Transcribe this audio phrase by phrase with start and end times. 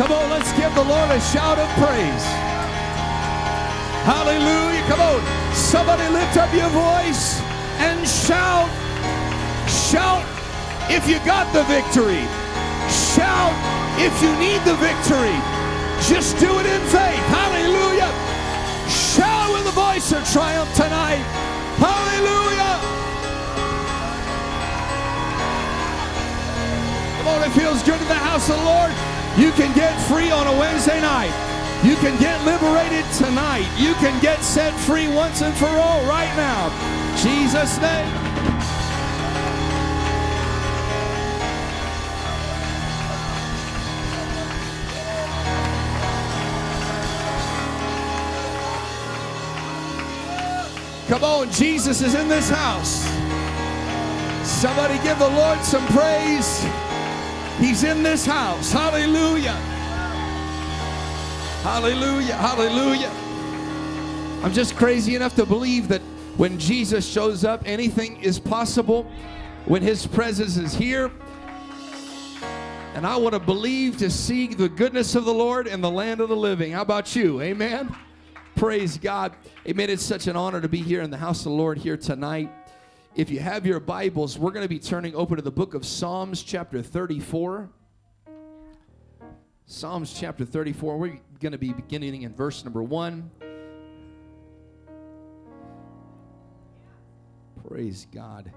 [0.00, 2.24] Come on, let's give the Lord a shout of praise.
[4.08, 4.80] Hallelujah.
[4.88, 5.20] Come on.
[5.54, 7.38] Somebody lift up your voice
[7.76, 8.72] and shout.
[9.68, 10.24] Shout
[10.88, 12.24] if you got the victory.
[12.88, 13.52] Shout
[14.00, 15.36] if you need the victory.
[16.08, 17.20] Just do it in faith.
[17.28, 18.08] Hallelujah.
[18.88, 21.20] Shout with a voice of triumph tonight.
[21.76, 22.80] Hallelujah.
[27.18, 29.09] Come on, it feels good in the house of the Lord.
[29.38, 31.32] You can get free on a Wednesday night.
[31.84, 33.68] You can get liberated tonight.
[33.78, 36.68] You can get set free once and for all right now.
[37.16, 38.30] Jesus' name.
[51.08, 53.04] Come on, Jesus is in this house.
[54.46, 56.89] Somebody give the Lord some praise.
[57.60, 58.72] He's in this house.
[58.72, 59.52] Hallelujah.
[61.62, 62.34] Hallelujah.
[62.34, 63.10] Hallelujah.
[64.42, 66.00] I'm just crazy enough to believe that
[66.38, 69.02] when Jesus shows up, anything is possible.
[69.66, 71.10] When his presence is here,
[72.94, 76.20] and I want to believe to see the goodness of the Lord in the land
[76.20, 76.72] of the living.
[76.72, 77.42] How about you?
[77.42, 77.94] Amen.
[78.56, 79.34] Praise God.
[79.68, 79.90] Amen.
[79.90, 82.50] It's such an honor to be here in the house of the Lord here tonight.
[83.16, 85.84] If you have your Bibles, we're going to be turning open to the book of
[85.84, 87.68] Psalms, chapter 34.
[89.66, 90.96] Psalms, chapter 34.
[90.96, 93.28] We're going to be beginning in verse number 1.
[97.68, 98.52] Praise God.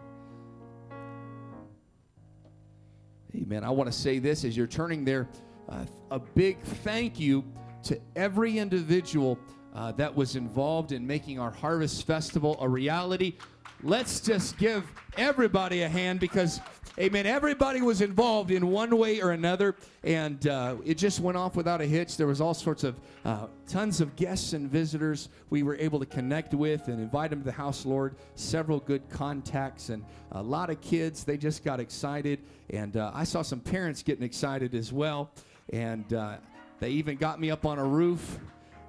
[3.34, 3.64] Amen.
[3.64, 5.28] I want to say this as you're turning there
[5.68, 7.44] uh, a big thank you
[7.86, 9.40] to every individual
[9.73, 13.35] uh, that was involved in making our Harvest Festival a reality.
[13.81, 16.61] Let's just give everybody a hand because,
[16.97, 21.55] amen, everybody was involved in one way or another, and uh, it just went off
[21.57, 22.16] without a hitch.
[22.16, 26.05] There was all sorts of uh, tons of guests and visitors we were able to
[26.05, 28.16] connect with and invite them to the house, Lord.
[28.35, 31.25] Several good contacts and a lot of kids.
[31.25, 32.39] They just got excited,
[32.69, 35.31] and uh, I saw some parents getting excited as well,
[35.72, 36.38] and uh,
[36.79, 38.39] they even got me up on a roof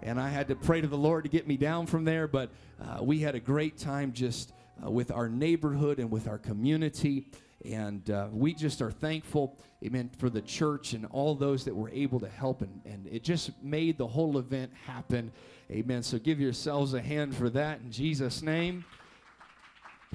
[0.05, 2.29] and I had to pray to the Lord to get me down from there.
[2.29, 2.51] But
[2.81, 4.53] uh, we had a great time just
[4.85, 7.27] uh, with our neighborhood and with our community.
[7.65, 11.89] And uh, we just are thankful, amen, for the church and all those that were
[11.89, 12.61] able to help.
[12.61, 15.33] And, and it just made the whole event happen.
[15.71, 16.03] Amen.
[16.03, 18.85] So give yourselves a hand for that in Jesus' name.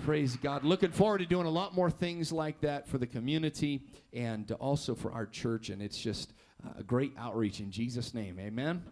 [0.05, 0.63] Praise God.
[0.63, 3.81] Looking forward to doing a lot more things like that for the community
[4.13, 5.71] and also for our church.
[5.71, 6.33] And it's just
[6.77, 8.39] a great outreach in Jesus' name.
[8.39, 8.83] Amen.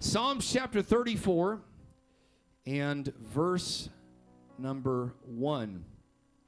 [0.00, 1.60] Psalms chapter 34
[2.66, 3.88] and verse
[4.56, 5.84] number 1.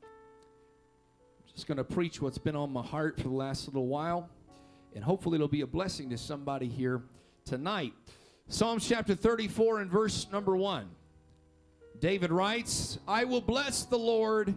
[0.05, 0.09] I'm
[1.53, 4.29] just going to preach what's been on my heart for the last little while,
[4.95, 7.03] and hopefully it'll be a blessing to somebody here
[7.45, 7.93] tonight.
[8.47, 10.89] Psalms chapter 34 and verse number 1.
[11.99, 14.55] David writes, I will bless the Lord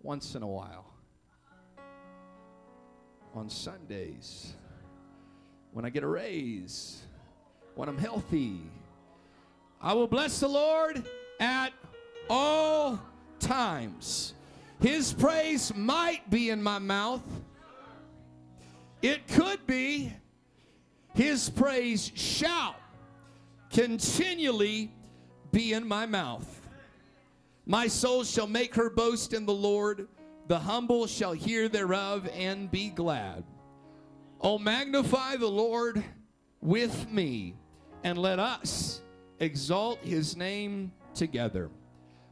[0.00, 0.86] once in a while
[3.34, 4.54] on Sundays
[5.72, 7.02] when I get a raise,
[7.74, 8.60] when I'm healthy.
[9.80, 11.04] I will bless the Lord
[11.40, 11.72] at
[12.28, 13.00] all
[13.40, 14.34] times.
[14.80, 17.22] His praise might be in my mouth.
[19.00, 20.12] It could be.
[21.14, 22.76] His praise shall
[23.70, 24.90] continually
[25.50, 26.60] be in my mouth.
[27.66, 30.08] My soul shall make her boast in the Lord.
[30.48, 33.44] The humble shall hear thereof and be glad.
[34.42, 36.02] Oh, magnify the Lord
[36.60, 37.54] with me,
[38.02, 39.00] and let us
[39.38, 41.70] exalt his name together.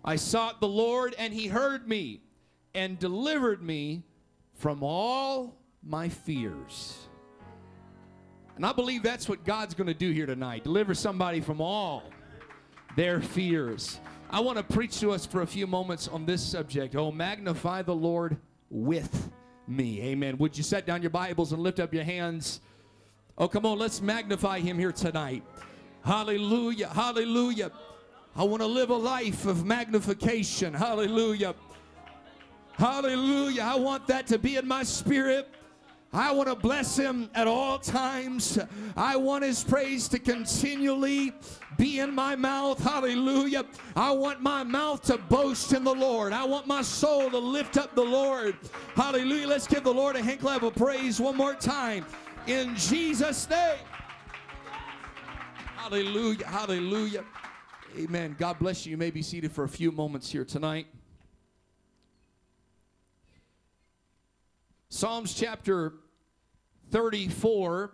[0.05, 2.23] I sought the Lord, and he heard me
[2.75, 4.03] and delivered me
[4.55, 7.07] from all my fears.
[8.57, 12.03] And I believe that's what God's going to do here tonight deliver somebody from all
[12.97, 14.01] their fears.
[14.31, 16.97] I want to preach to us for a few moments on this subject.
[16.97, 18.37] Oh, magnify the Lord
[18.69, 19.31] with
[19.71, 20.03] me.
[20.03, 20.37] Amen.
[20.39, 22.61] Would you set down your Bibles and lift up your hands?
[23.39, 25.43] Oh, come on, let's magnify him here tonight.
[26.05, 26.89] Hallelujah.
[26.89, 27.71] Hallelujah.
[28.35, 30.73] I want to live a life of magnification.
[30.75, 31.55] Hallelujah.
[32.73, 33.63] Hallelujah.
[33.63, 35.49] I want that to be in my spirit.
[36.13, 38.59] I want to bless him at all times.
[38.97, 41.33] I want his praise to continually
[41.79, 42.83] be in my mouth.
[42.83, 43.65] Hallelujah.
[43.95, 46.33] I want my mouth to boast in the Lord.
[46.33, 48.57] I want my soul to lift up the Lord.
[48.97, 49.47] Hallelujah.
[49.47, 52.05] Let's give the Lord a hand clap of praise one more time.
[52.49, 53.79] In Jesus' name.
[55.77, 56.47] Hallelujah.
[56.47, 57.25] Hallelujah.
[57.97, 58.35] Amen.
[58.37, 58.91] God bless you.
[58.91, 60.87] You may be seated for a few moments here tonight.
[64.93, 65.93] Psalms chapter
[66.91, 67.93] 34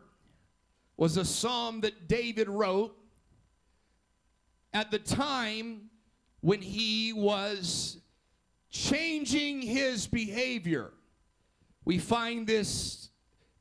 [0.96, 2.96] was a psalm that David wrote
[4.72, 5.90] at the time
[6.40, 7.98] when he was
[8.70, 10.94] changing his behavior.
[11.84, 13.10] We find this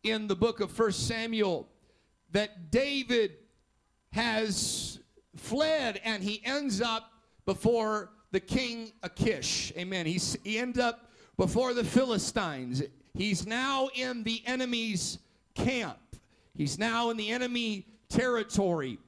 [0.01, 1.67] in the book of First Samuel
[2.31, 3.33] that David
[4.13, 4.99] has
[5.35, 7.11] fled and he ends up
[7.45, 9.73] before the king Achish.
[9.77, 10.05] Amen.
[10.05, 12.81] He's, he ends up before the Philistines.
[13.15, 15.19] He's now in the enemy's
[15.53, 15.97] camp.
[16.53, 18.99] He's now in the enemy territory.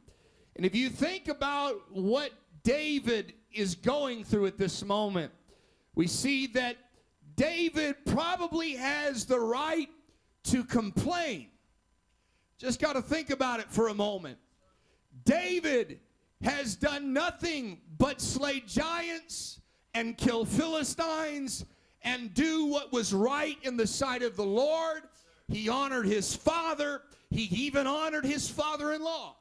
[0.56, 2.31] And if you think about what
[2.63, 5.31] David is going through at this moment,
[5.94, 6.77] we see that
[7.36, 9.89] David probably has the right
[10.45, 11.48] to complain.
[12.57, 14.38] Just got to think about it for a moment.
[15.25, 16.00] David
[16.42, 19.60] has done nothing but slay giants
[19.94, 21.65] and kill Philistines
[22.04, 25.04] and do what was right in the sight of the Lord.
[25.48, 29.36] He honored his father, he even honored his father in law.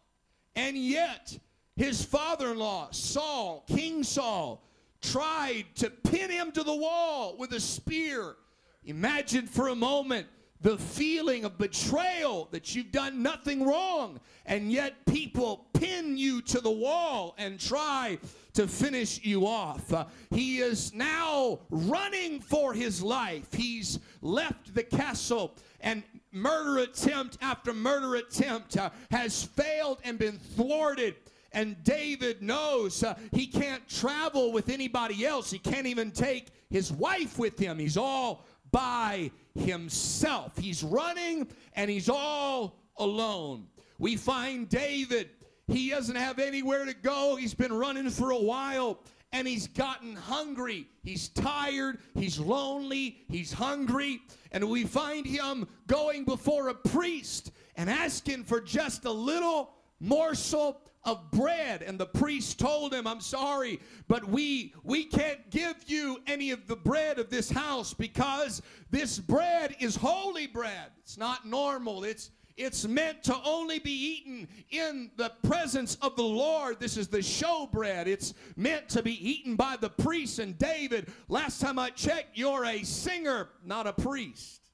[0.54, 1.38] And yet,
[1.76, 4.62] his father in law, Saul, King Saul,
[5.02, 8.36] tried to pin him to the wall with a spear.
[8.84, 10.26] Imagine for a moment
[10.60, 16.60] the feeling of betrayal that you've done nothing wrong, and yet people pin you to
[16.60, 18.18] the wall and try
[18.54, 19.92] to finish you off.
[19.92, 23.52] Uh, he is now running for his life.
[23.52, 30.38] He's left the castle, and murder attempt after murder attempt uh, has failed and been
[30.38, 31.16] thwarted.
[31.52, 35.50] And David knows uh, he can't travel with anybody else.
[35.50, 37.78] He can't even take his wife with him.
[37.78, 38.44] He's all
[38.76, 40.58] by himself.
[40.58, 43.68] He's running and he's all alone.
[43.98, 45.30] We find David,
[45.66, 47.36] he doesn't have anywhere to go.
[47.36, 48.98] He's been running for a while
[49.32, 50.88] and he's gotten hungry.
[51.02, 54.20] He's tired, he's lonely, he's hungry.
[54.52, 59.70] And we find him going before a priest and asking for just a little
[60.00, 65.76] morsel of bread and the priest told him i'm sorry but we we can't give
[65.86, 68.60] you any of the bread of this house because
[68.90, 74.48] this bread is holy bread it's not normal it's it's meant to only be eaten
[74.70, 76.80] in the presence of the Lord.
[76.80, 78.08] This is the show bread.
[78.08, 80.38] It's meant to be eaten by the priest.
[80.38, 84.65] And David, last time I checked, you're a singer, not a priest.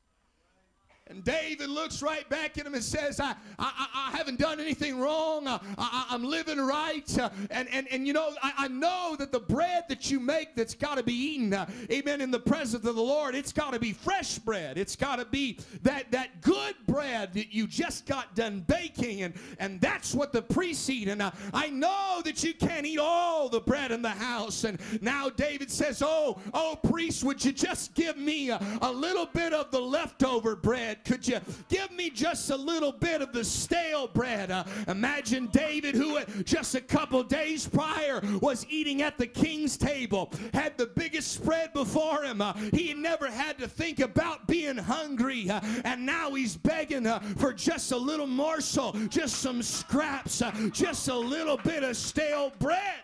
[1.13, 4.99] And David looks right back at him and says, I, I, I haven't done anything
[4.99, 5.47] wrong.
[5.47, 7.19] I, I, am living right.
[7.19, 10.57] Uh, and, and, and you know, I, I know that the bread that you make
[10.57, 13.75] that's got to be eaten, uh, amen, in the presence of the Lord, it's got
[13.75, 14.79] to be fresh bread.
[14.79, 19.23] It's got to be that, that good bread that you just got done baking.
[19.23, 21.09] And, and that's what the priests eat.
[21.09, 24.65] And uh, I know that you can't eat all the bread in the house.
[24.65, 29.27] And now David says, Oh, oh, priest, would you just give me a, a little
[29.27, 31.02] bit of the leftover bread?
[31.05, 34.51] Could you give me just a little bit of the stale bread?
[34.51, 40.33] Uh, imagine David, who just a couple days prior was eating at the king's table,
[40.53, 42.41] had the biggest spread before him.
[42.41, 45.51] Uh, he never had to think about being hungry.
[45.51, 50.53] Uh, and now he's begging uh, for just a little morsel, just some scraps, uh,
[50.73, 53.03] just a little bit of stale bread.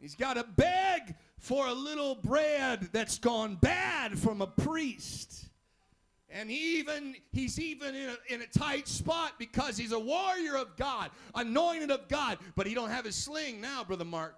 [0.00, 5.48] He's got to beg for a little bread that's gone bad from a priest.
[6.32, 10.56] And he even he's even in a, in a tight spot because he's a warrior
[10.56, 14.36] of God, anointed of God, but he don't have his sling now, brother Mark.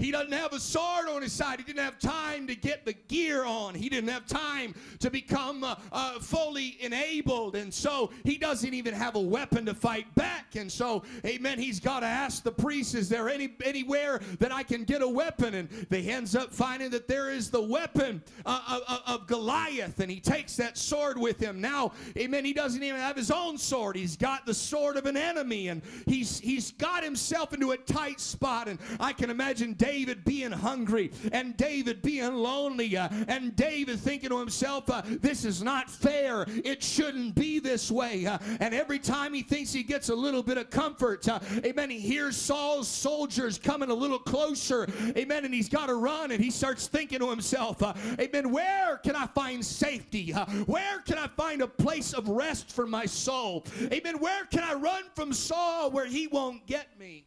[0.00, 1.58] He doesn't have a sword on his side.
[1.58, 3.74] He didn't have time to get the gear on.
[3.74, 7.54] He didn't have time to become uh, uh, fully enabled.
[7.54, 10.56] And so he doesn't even have a weapon to fight back.
[10.56, 14.62] And so, amen, he's got to ask the priest, is there any anywhere that I
[14.62, 15.54] can get a weapon?
[15.54, 20.00] And they ends up finding that there is the weapon uh, of, of Goliath.
[20.00, 21.60] And he takes that sword with him.
[21.60, 23.96] Now, amen, he doesn't even have his own sword.
[23.96, 25.68] He's got the sword of an enemy.
[25.68, 28.66] And he's, he's got himself into a tight spot.
[28.66, 33.98] And I can imagine David David being hungry and David being lonely uh, and David
[33.98, 36.46] thinking to himself, uh, this is not fair.
[36.64, 38.24] It shouldn't be this way.
[38.24, 41.90] Uh, and every time he thinks he gets a little bit of comfort, uh, amen,
[41.90, 46.40] he hears Saul's soldiers coming a little closer, amen, and he's got to run and
[46.40, 50.32] he starts thinking to himself, uh, amen, where can I find safety?
[50.32, 53.66] Uh, where can I find a place of rest for my soul?
[53.92, 57.24] Amen, where can I run from Saul where he won't get me?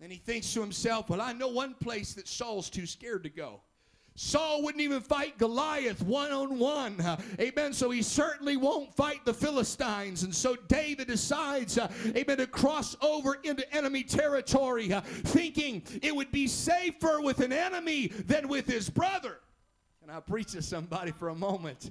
[0.00, 3.30] And he thinks to himself, well, I know one place that Saul's too scared to
[3.30, 3.60] go.
[4.18, 6.96] Saul wouldn't even fight Goliath one on one.
[7.38, 7.74] Amen.
[7.74, 10.22] So he certainly won't fight the Philistines.
[10.22, 16.16] And so David decides, uh, amen, to cross over into enemy territory, uh, thinking it
[16.16, 19.38] would be safer with an enemy than with his brother.
[20.02, 21.90] And I preach to somebody for a moment.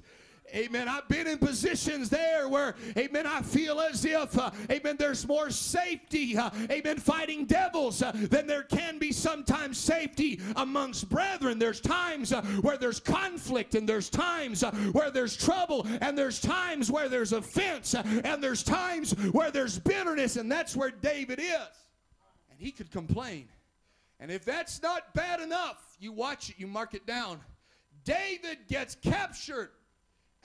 [0.54, 0.88] Amen.
[0.88, 5.50] I've been in positions there where, amen, I feel as if, uh, amen, there's more
[5.50, 11.58] safety, uh, amen, fighting devils uh, than there can be sometimes safety amongst brethren.
[11.58, 16.40] There's times uh, where there's conflict, and there's times uh, where there's trouble, and there's
[16.40, 21.40] times where there's offense, uh, and there's times where there's bitterness, and that's where David
[21.40, 21.86] is.
[22.50, 23.48] And he could complain.
[24.20, 27.40] And if that's not bad enough, you watch it, you mark it down.
[28.04, 29.70] David gets captured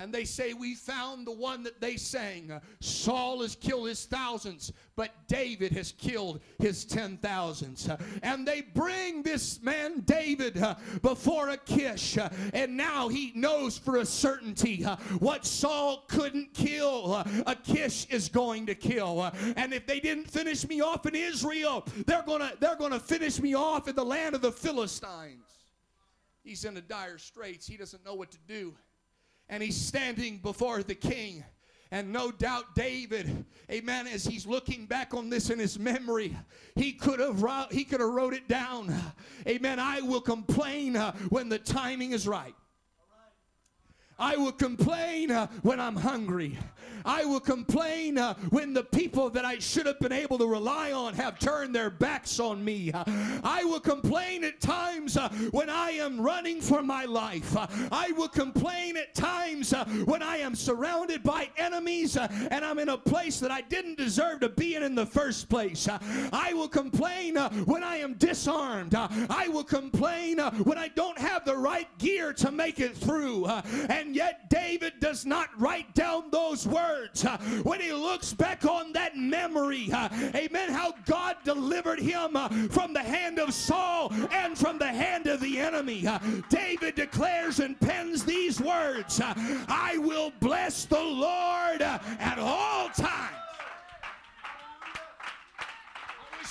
[0.02, 2.60] and they say, We found the one that they sang.
[2.80, 7.88] Saul has killed his thousands, but David has killed his ten thousands.
[8.24, 10.64] And they bring this man, David,
[11.04, 12.18] before Achish.
[12.54, 14.84] And now he knows for a certainty
[15.20, 19.32] what Saul couldn't kill, Achish is going to kill.
[19.56, 23.54] And if they didn't finish me off in Israel, they're to they're to finish me
[23.54, 25.46] off in the land of the Philistines.
[26.44, 27.68] He's in a dire straits.
[27.68, 28.74] He doesn't know what to do
[29.52, 31.44] and he's standing before the king.
[31.92, 36.36] And no doubt David, amen, as he's looking back on this in his memory,
[36.74, 38.96] he could have he could have wrote it down.
[39.46, 39.78] Amen.
[39.78, 42.56] I will complain uh, when the timing is right.
[44.18, 46.58] I will complain uh, when I'm hungry.
[47.06, 50.92] I will complain uh, when the people that I should have been able to rely
[50.92, 52.92] on have turned their backs on me.
[52.92, 53.04] Uh,
[53.44, 57.56] I will complain at times uh, when I am running for my life.
[57.56, 62.80] Uh, I will complain at times uh, when I am surrounded by enemies and I'm
[62.80, 65.88] in a place that I didn't deserve to be in in the first place.
[66.34, 68.96] I will complain when I am disarmed.
[68.96, 73.48] I will complain when I don't have the right gear to make it through.
[73.90, 76.91] and yet David does not write down those words.
[76.92, 82.50] Uh, when he looks back on that memory, uh, amen, how God delivered him uh,
[82.70, 86.08] from the hand of Saul and from the hand of the enemy.
[86.50, 93.36] David declares and pens these words I will bless the Lord at all times.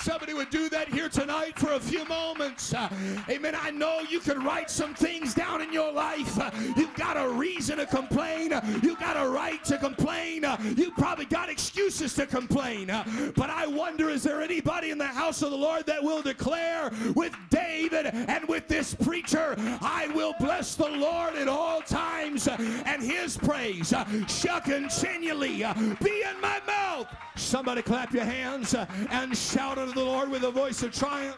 [0.01, 2.73] Somebody would do that here tonight for a few moments.
[2.73, 2.89] Uh,
[3.29, 3.55] amen.
[3.55, 6.39] I know you can write some things down in your life.
[6.39, 8.53] Uh, you've got a reason to complain.
[8.53, 10.45] Uh, you've got a right to complain.
[10.75, 12.87] You probably got excuses to complain.
[13.35, 16.91] But I wonder is there anybody in the house of the Lord that will declare
[17.15, 23.03] with David and with this preacher, I will bless the Lord at all times, and
[23.03, 23.93] his praise
[24.27, 25.63] shall continually
[26.03, 27.07] be in my mouth.
[27.35, 28.75] Somebody clap your hands
[29.09, 31.37] and shout unto the Lord with a voice of triumph.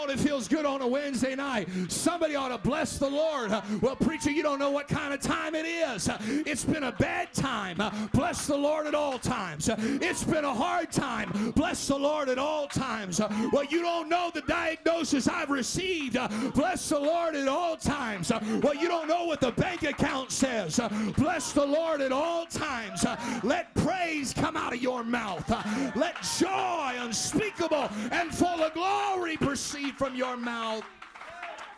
[0.00, 1.68] On, it feels good on a Wednesday night.
[1.88, 3.50] Somebody ought to bless the Lord.
[3.80, 6.08] Well, preacher, you don't know what kind of time it is.
[6.46, 7.78] It's been a bad time.
[8.12, 9.68] Bless the Lord at all times.
[9.78, 11.52] It's been a hard time.
[11.56, 13.20] Bless the Lord at all times.
[13.52, 16.18] Well, you don't know the diagnosis I've received.
[16.54, 18.30] Bless the Lord at all times.
[18.62, 20.80] Well, you don't know what the bank account says.
[21.16, 23.04] Bless the Lord at all times.
[23.42, 25.48] Let praise come out of your mouth.
[25.96, 30.84] Let joy unspeakable and full of glory proceed from your mouth.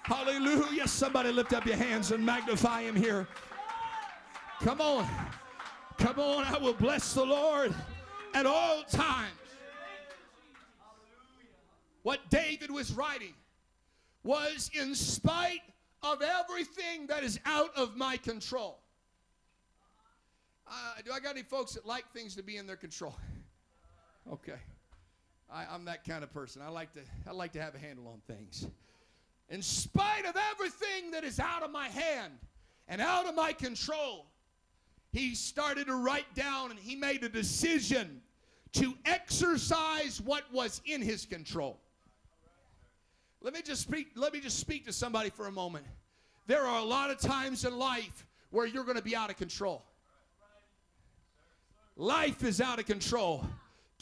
[0.03, 0.67] Hallelujah.
[0.73, 3.27] Yes, somebody lift up your hands and magnify him here.
[4.61, 5.09] Come on.
[5.99, 6.45] Come on.
[6.45, 7.75] I will bless the Lord
[8.35, 9.33] at all times.
[12.03, 13.33] What David was writing
[14.25, 15.63] was in spite
[16.03, 18.81] of everything that is out of my control.
[20.67, 23.17] Uh, do I got any folks that like things to be in their control?
[24.33, 24.57] Okay.
[25.53, 26.63] I, am that kind of person.
[26.63, 28.67] I like to I like to have a handle on things.
[29.49, 32.33] In spite of everything that is out of my hand
[32.89, 34.27] and out of my control,
[35.13, 38.21] he started to write down and he made a decision
[38.73, 41.79] to exercise what was in his control.
[43.41, 45.85] Let me just speak, let me just speak to somebody for a moment.
[46.47, 49.37] There are a lot of times in life where you're going to be out of
[49.37, 49.85] control.
[51.97, 53.47] Life is out of control.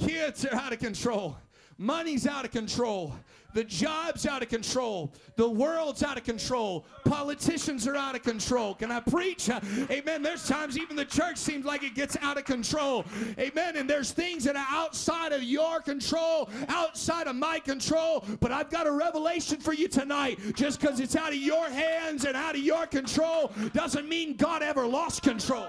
[0.06, 1.36] Kids are out of control.
[1.78, 3.12] Money's out of control.
[3.54, 5.12] The job's out of control.
[5.36, 6.86] The world's out of control.
[7.04, 8.74] Politicians are out of control.
[8.74, 9.50] Can I preach?
[9.90, 10.22] Amen.
[10.22, 13.04] There's times even the church seems like it gets out of control.
[13.38, 13.76] Amen.
[13.76, 18.24] And there's things that are outside of your control, outside of my control.
[18.40, 20.38] But I've got a revelation for you tonight.
[20.54, 24.62] Just because it's out of your hands and out of your control doesn't mean God
[24.62, 25.68] ever lost control.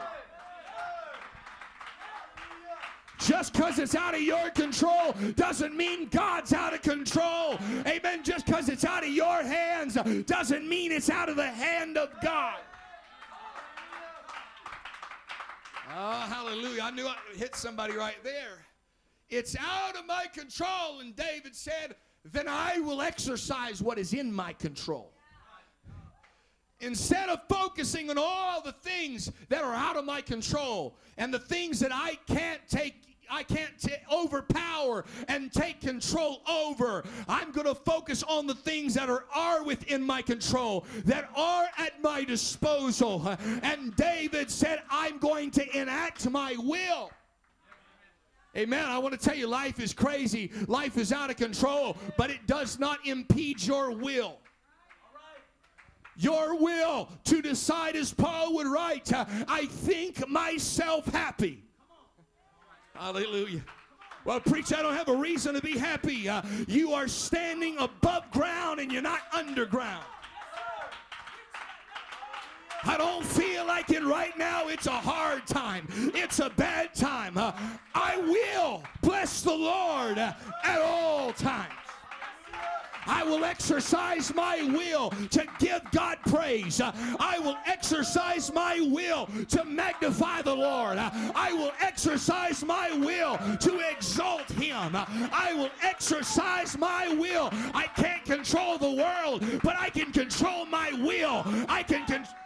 [3.24, 7.58] Just because it's out of your control doesn't mean God's out of control.
[7.88, 8.22] Amen.
[8.22, 12.10] Just because it's out of your hands doesn't mean it's out of the hand of
[12.22, 12.58] God.
[15.96, 16.82] Oh, hallelujah.
[16.84, 18.66] I knew I hit somebody right there.
[19.30, 21.00] It's out of my control.
[21.00, 25.14] And David said, Then I will exercise what is in my control.
[26.82, 31.40] instead of focusing on all the things that are out of my control and the
[31.40, 37.04] things that I can't take I can't t- overpower and take control over.
[37.28, 41.68] I'm going to focus on the things that are, are within my control, that are
[41.78, 43.36] at my disposal.
[43.62, 47.12] And David said, I'm going to enact my will.
[48.56, 48.86] Amen.
[48.86, 50.52] I want to tell you, life is crazy.
[50.68, 54.38] Life is out of control, but it does not impede your will.
[56.16, 61.64] Your will to decide, as Paul would write, I think myself happy.
[62.96, 63.62] Hallelujah.
[64.24, 66.30] Well, preacher, I don't have a reason to be happy.
[66.30, 70.06] Uh, you are standing above ground and you're not underground.
[72.86, 74.68] I don't feel like it right now.
[74.68, 75.88] It's a hard time.
[76.14, 77.38] It's a bad time.
[77.38, 77.54] Uh,
[77.96, 81.83] I will bless the Lord at all times.
[83.08, 86.82] I will exercise my will to give God praise.
[86.82, 90.98] I will exercise my will to magnify the Lord.
[90.98, 94.96] I will exercise my will to exalt Him.
[94.96, 97.50] I will exercise my will.
[97.74, 101.44] I can't control the world, but I can control my will.
[101.70, 102.38] I can control.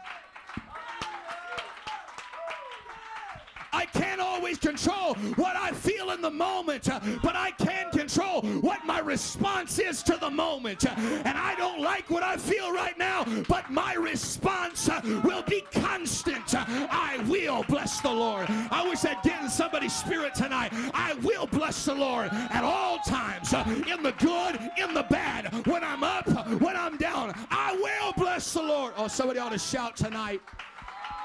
[3.78, 8.42] I can't always control what I feel in the moment, uh, but I can control
[8.42, 10.84] what my response is to the moment.
[10.86, 15.62] And I don't like what I feel right now, but my response uh, will be
[15.72, 16.56] constant.
[16.56, 18.48] I will bless the Lord.
[18.72, 20.72] I wish I'd get in somebody's spirit tonight.
[20.96, 25.68] I will bless the Lord at all times, uh, in the good, in the bad,
[25.68, 26.28] when I'm up,
[26.62, 27.36] when I'm down.
[27.52, 28.94] I will bless the Lord.
[28.98, 30.42] Oh, somebody ought to shout tonight.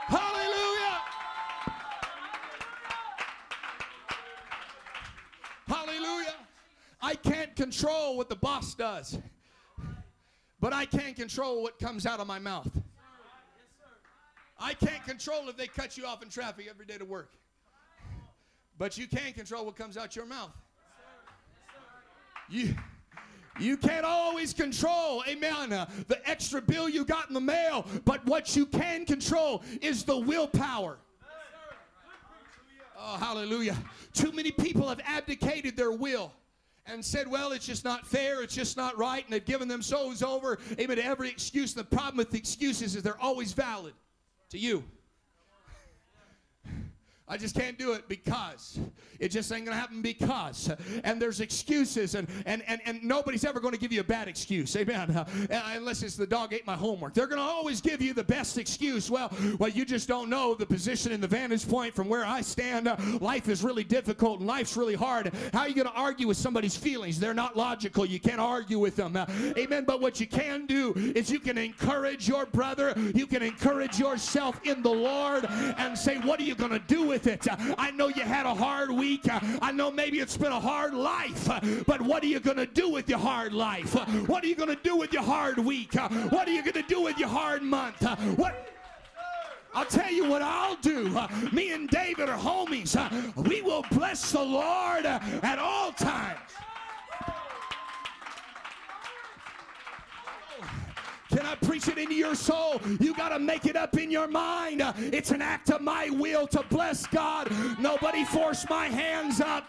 [0.07, 1.01] Hallelujah.
[5.73, 6.35] Hallelujah.
[7.01, 9.19] I can't control what the boss does,
[10.61, 12.71] but I can control what comes out of my mouth.
[14.61, 17.33] I can't control if they cut you off in traffic every day to work,
[18.77, 20.53] but you can control what comes out your mouth.
[22.51, 22.75] You.
[23.61, 28.25] You can't always control, amen, uh, the extra bill you got in the mail, but
[28.27, 30.99] what you can control is the willpower.
[33.05, 33.77] Oh, hallelujah.
[34.15, 36.33] Too many people have abdicated their will
[36.87, 40.23] and said, well, it's just not fair, it's just not right, and they've given themselves
[40.23, 41.75] over, amen, to every excuse.
[41.75, 43.95] The problem with the excuses is they're always valid
[44.51, 44.85] to you.
[47.29, 48.81] I just can't do it because
[49.19, 50.71] it just ain't gonna happen because
[51.05, 54.75] and there's excuses and and and, and nobody's ever gonna give you a bad excuse
[54.77, 55.11] amen.
[55.13, 55.25] Uh,
[55.75, 57.15] unless it's the dog ate my homework.
[57.15, 59.11] They're gonna always give you the best excuse.
[59.11, 62.41] Well well you just don't know the position and the vantage point from where I
[62.41, 62.89] stand.
[62.89, 65.33] Uh, life is really difficult and life's really hard.
[65.53, 67.21] How are you gonna argue with somebody's feelings?
[67.21, 68.05] They're not logical.
[68.05, 69.17] You can't argue with them.
[69.17, 69.85] Uh, amen.
[69.87, 72.95] But what you can do is you can encourage your brother.
[73.15, 75.47] You can encourage yourself in the Lord
[75.79, 77.47] and say what are you gonna do with it.
[77.77, 79.29] I know you had a hard week.
[79.61, 81.47] I know maybe it's been a hard life,
[81.87, 83.95] but what are you going to do with your hard life?
[84.27, 85.93] What are you going to do with your hard week?
[85.93, 88.03] What are you going to do with your hard month?
[88.39, 88.67] What?
[89.75, 91.15] I'll tell you what I'll do.
[91.53, 92.97] me and David are homies.
[93.47, 96.39] we will bless the Lord at all times.
[101.33, 102.81] Can I preach it into your soul?
[103.01, 104.83] You got to make it up in your mind.
[104.97, 107.51] It's an act of my will to bless God.
[107.81, 109.65] Nobody forced my hands up.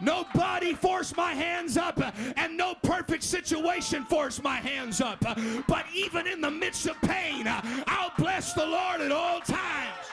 [0.00, 2.00] Nobody forced my hands up,
[2.36, 5.20] and no perfect situation forced my hands up.
[5.68, 10.11] But even in the midst of pain, I'll bless the Lord at all times.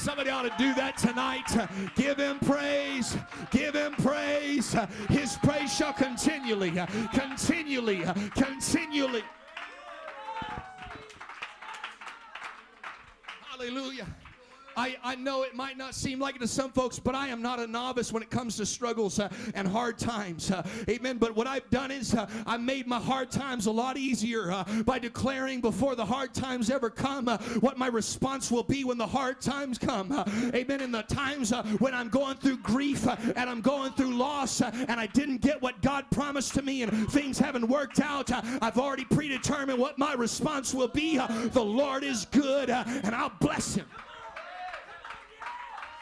[0.00, 1.44] Somebody ought to do that tonight.
[1.94, 3.18] Give him praise.
[3.50, 4.74] Give him praise.
[5.10, 6.72] His praise shall continually,
[7.12, 8.02] continually,
[8.34, 9.22] continually.
[13.50, 14.06] Hallelujah.
[14.80, 17.42] I, I know it might not seem like it to some folks, but I am
[17.42, 20.50] not a novice when it comes to struggles uh, and hard times.
[20.50, 21.18] Uh, amen.
[21.18, 24.64] But what I've done is uh, I made my hard times a lot easier uh,
[24.86, 28.96] by declaring before the hard times ever come uh, what my response will be when
[28.96, 30.12] the hard times come.
[30.12, 30.80] Uh, amen.
[30.80, 35.08] In the times when I'm going through grief and I'm going through loss and I
[35.08, 38.30] didn't get what God promised to me and things haven't worked out,
[38.62, 41.18] I've already predetermined what my response will be.
[41.18, 43.84] the Lord is good and I'll bless him.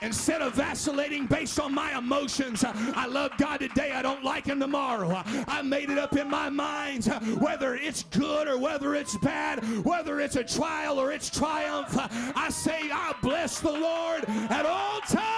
[0.01, 4.61] Instead of vacillating based on my emotions, I love God today, I don't like Him
[4.61, 5.23] tomorrow.
[5.49, 7.07] I made it up in my mind
[7.41, 11.97] whether it's good or whether it's bad, whether it's a trial or it's triumph.
[12.37, 15.29] I say, I bless the Lord at all times.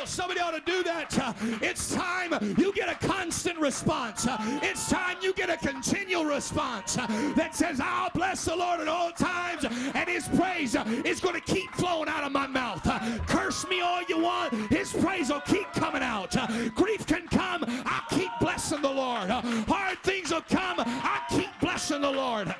[0.00, 1.18] Oh, somebody ought to do that.
[1.18, 4.28] Uh, it's time you get a constant response.
[4.28, 8.78] Uh, it's time you get a continual response uh, that says, I'll bless the Lord
[8.78, 12.84] at all times, and his praise is going to keep flowing out of my mouth.
[13.26, 16.36] Curse me all you want, his praise will keep coming out.
[16.76, 19.30] Grief can come, I'll keep blessing the Lord.
[19.30, 22.54] hard things will come, I'll keep blessing the Lord.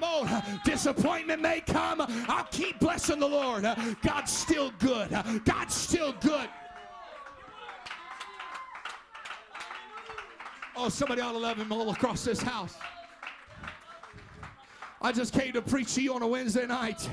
[0.63, 2.01] Disappointment may come.
[2.27, 3.63] I'll keep blessing the Lord.
[4.01, 5.09] God's still good.
[5.45, 6.49] God's still good.
[10.75, 12.75] Oh, somebody ought to love him all across this house.
[15.03, 17.09] I just came to preach to you on a Wednesday night.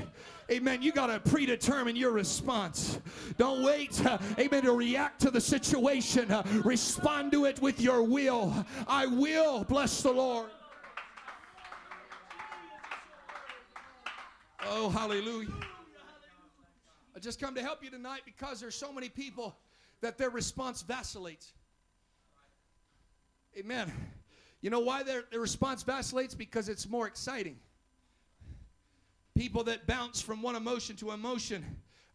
[0.51, 0.81] Amen.
[0.81, 2.99] You got to predetermine your response.
[3.37, 6.31] Don't wait, uh, amen, to react to the situation.
[6.31, 8.65] Uh, respond to it with your will.
[8.87, 10.49] I will bless the Lord.
[14.71, 15.49] Oh, hallelujah.
[17.15, 19.57] I just come to help you tonight because there's so many people
[20.01, 21.53] that their response vacillates.
[23.57, 23.91] Amen.
[24.61, 26.35] You know why their, their response vacillates?
[26.35, 27.57] Because it's more exciting.
[29.35, 31.65] People that bounce from one emotion to emotion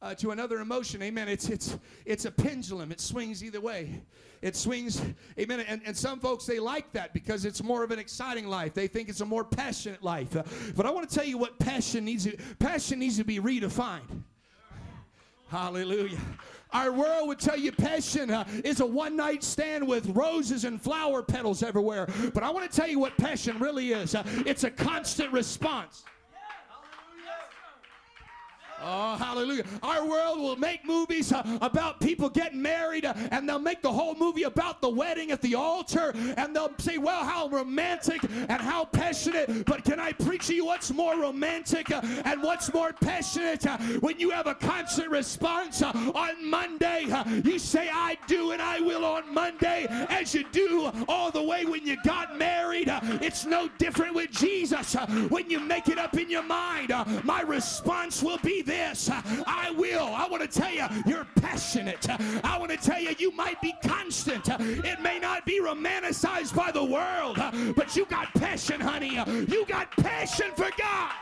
[0.05, 1.03] uh, to another emotion.
[1.03, 1.29] Amen.
[1.29, 2.93] It's it's it's a pendulum.
[2.93, 4.03] It swings either way.
[4.43, 5.03] It swings.
[5.39, 5.61] Amen.
[5.67, 8.75] And, and some folks they like that because it's more of an exciting life.
[8.75, 10.37] They think it's a more passionate life.
[10.37, 10.43] Uh,
[10.77, 12.25] but I want to tell you what passion needs.
[12.25, 14.23] To, passion needs to be redefined.
[15.49, 16.19] Hallelujah.
[16.73, 20.83] Our world would tell you passion uh, is a one night stand with roses and
[20.83, 22.09] flower petals everywhere.
[22.35, 26.05] But I want to tell you what passion really is uh, it's a constant response.
[28.87, 29.65] Oh, hallelujah.
[29.83, 33.91] Our world will make movies uh, about people getting married, uh, and they'll make the
[33.91, 38.61] whole movie about the wedding at the altar, and they'll say, well, how romantic and
[38.61, 39.65] how passionate.
[39.65, 43.67] But can I preach to you what's more romantic uh, and what's more passionate?
[43.67, 48.51] Uh, when you have a constant response uh, on Monday, uh, you say, I do
[48.51, 52.91] and I will on Monday, as you do all the way when you got married.
[53.23, 54.95] it's no different with Jesus.
[55.31, 56.93] when you make it up in your mind,
[57.25, 59.11] my response will be this this.
[59.47, 60.09] I will.
[60.15, 62.09] I want to tell you, you're passionate.
[62.45, 64.49] I want to tell you, you might be constant.
[64.49, 67.37] It may not be romanticized by the world,
[67.77, 69.15] but you got passion, honey.
[69.49, 71.13] You got passion for God.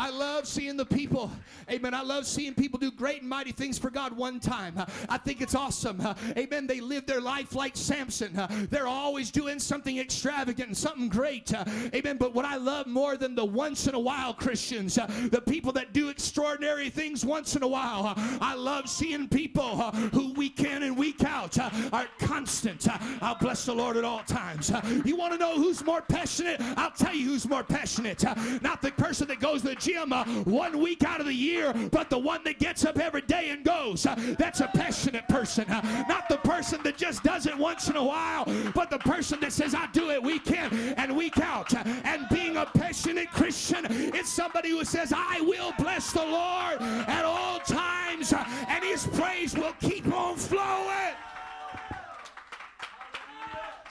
[0.00, 1.32] I love seeing the people.
[1.70, 1.94] Amen.
[1.94, 4.74] I love seeing people do great and mighty things for God one time.
[5.08, 6.02] I think it's awesome.
[6.36, 6.66] Amen.
[6.66, 8.38] They live their life like Samson.
[8.70, 11.52] They're always doing something extravagant and something great.
[11.94, 12.16] Amen.
[12.16, 15.92] But what I love more than the once in a while Christians, the people that
[15.92, 19.76] do extraordinary things once in a while, I love seeing people
[20.12, 21.58] who week in and week out
[21.92, 22.86] are constant.
[23.22, 24.72] I'll bless the Lord at all times.
[25.04, 26.60] You want to know who's more passionate?
[26.76, 28.24] I'll tell you who's more passionate.
[28.62, 31.57] Not the person that goes to the gym uh, one week out of the year,
[31.90, 34.06] but the one that gets up every day and goes.
[34.06, 35.64] Uh, that's a passionate person.
[35.68, 38.44] Uh, not the person that just does it once in a while,
[38.74, 41.74] but the person that says, I do it week in and week out.
[41.74, 46.80] Uh, and being a passionate Christian, it's somebody who says, I will bless the Lord
[46.80, 51.14] at all times, and his praise will keep on flowing.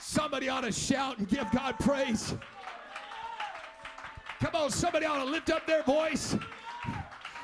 [0.00, 2.34] Somebody ought to shout and give God praise.
[4.40, 6.36] Come on, somebody ought to lift up their voice.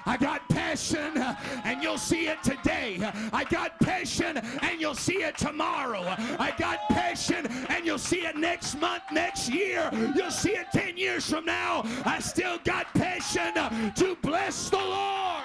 [0.07, 2.99] I got passion uh, and you'll see it today.
[3.33, 6.03] I got passion and you'll see it tomorrow.
[6.38, 9.90] I got passion and you'll see it next month, next year.
[10.14, 11.83] You'll see it 10 years from now.
[12.05, 15.45] I still got passion uh, to bless the Lord.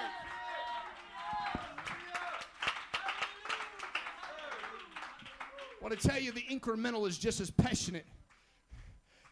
[5.72, 8.04] I want to tell you the incremental is just as passionate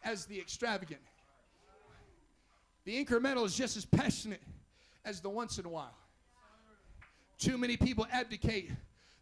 [0.03, 1.01] as the extravagant.
[2.85, 4.41] The incremental is just as passionate
[5.05, 5.95] as the once in a while.
[7.37, 8.71] Too many people abdicate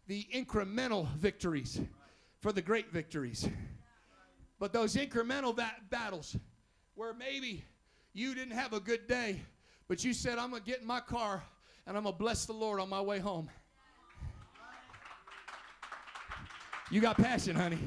[0.06, 1.80] the incremental victories
[2.40, 3.48] for the great victories.
[4.58, 6.36] But those incremental va- battles
[6.94, 7.64] where maybe
[8.12, 9.40] you didn't have a good day,
[9.86, 11.42] but you said, I'm going to get in my car
[11.86, 13.48] and I'm going to bless the Lord on my way home.
[16.90, 17.78] You got passion, honey.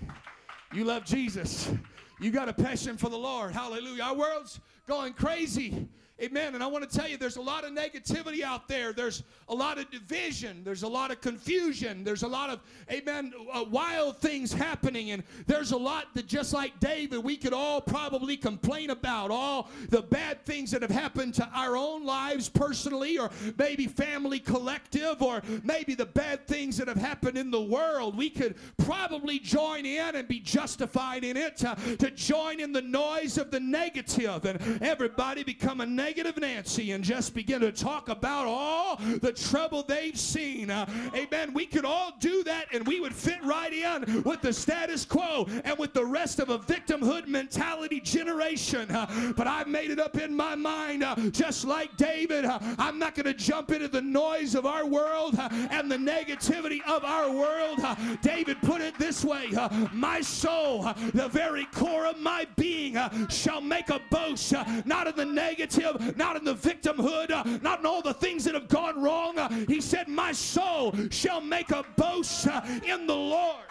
[0.74, 1.72] You love Jesus.
[2.20, 3.52] You got a passion for the Lord.
[3.52, 4.04] Hallelujah.
[4.04, 5.90] Our world's going crazy.
[6.22, 6.54] Amen.
[6.54, 8.94] And I want to tell you, there's a lot of negativity out there.
[8.94, 10.64] There's a lot of division.
[10.64, 12.04] There's a lot of confusion.
[12.04, 12.60] There's a lot of,
[12.92, 15.12] amen, uh, wild things happening.
[15.12, 19.32] And there's a lot that, just like David, we could all probably complain about.
[19.32, 24.40] All the bad things that have happened to our own lives personally, or maybe family
[24.40, 28.16] collective, or maybe the bad things that have happened in the world.
[28.16, 32.82] We could probably join in and be justified in it to, to join in the
[32.82, 37.72] noise of the negative and everybody become a negative negative Nancy and just begin to
[37.72, 40.70] talk about all the trouble they've seen.
[40.70, 41.54] Uh, amen.
[41.54, 45.48] We could all do that and we would fit right in with the status quo
[45.64, 48.92] and with the rest of a victimhood mentality generation.
[48.92, 53.00] Uh, but I've made it up in my mind, uh, just like David, uh, I'm
[53.00, 57.06] not going to jump into the noise of our world uh, and the negativity of
[57.06, 57.80] our world.
[57.82, 59.50] Uh, David put it this way
[59.94, 62.98] My soul, the very core of my being,
[63.30, 67.86] shall make a boast, not of the negative, not in the victimhood, uh, not in
[67.86, 69.38] all the things that have gone wrong.
[69.38, 73.66] Uh, he said, My soul shall make a boast uh, in the Lord.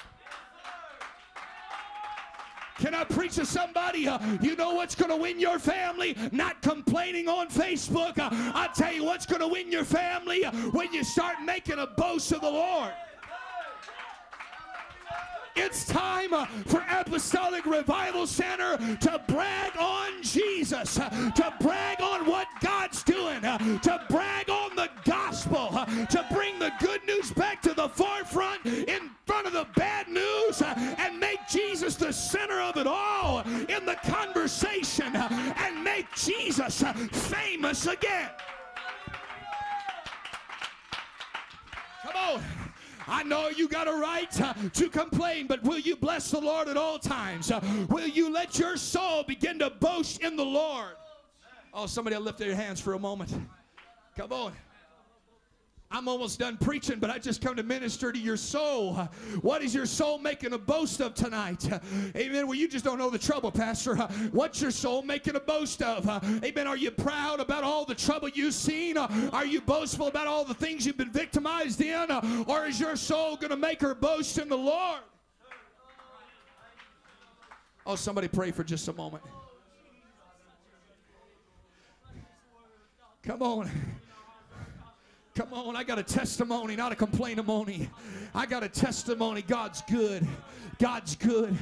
[2.80, 4.08] Can I preach to somebody?
[4.08, 6.16] Uh, you know what's going to win your family?
[6.32, 8.18] Not complaining on Facebook.
[8.18, 11.78] Uh, I tell you what's going to win your family uh, when you start making
[11.78, 12.92] a boast of the Lord.
[15.56, 16.30] It's time
[16.66, 24.00] for Apostolic Revival Center to brag on Jesus, to brag on what God's doing, to
[24.08, 25.70] brag on the gospel,
[26.10, 30.62] to bring the good news back to the forefront in front of the bad news
[30.62, 36.82] and make Jesus the center of it all in the conversation and make Jesus
[37.12, 38.30] famous again.
[42.02, 42.69] Come on.
[43.10, 46.68] I know you got a right uh, to complain, but will you bless the Lord
[46.68, 47.50] at all times?
[47.50, 50.92] Uh, will you let your soul begin to boast in the Lord?
[51.74, 53.34] Oh, somebody lift their hands for a moment.
[54.16, 54.52] Come on.
[55.92, 58.94] I'm almost done preaching, but I just come to minister to your soul.
[59.42, 61.68] What is your soul making a boast of tonight?
[62.16, 62.46] Amen.
[62.46, 63.96] Well, you just don't know the trouble, Pastor.
[64.30, 66.08] What's your soul making a boast of?
[66.44, 66.68] Amen.
[66.68, 68.96] Are you proud about all the trouble you've seen?
[68.96, 72.08] Are you boastful about all the things you've been victimized in?
[72.46, 75.00] Or is your soul going to make her boast in the Lord?
[77.84, 79.24] Oh, somebody pray for just a moment.
[83.24, 83.70] Come on.
[85.40, 87.88] Come on, I got a testimony, not a complainamony.
[88.34, 89.40] I got a testimony.
[89.40, 90.28] God's good.
[90.78, 91.56] God's good.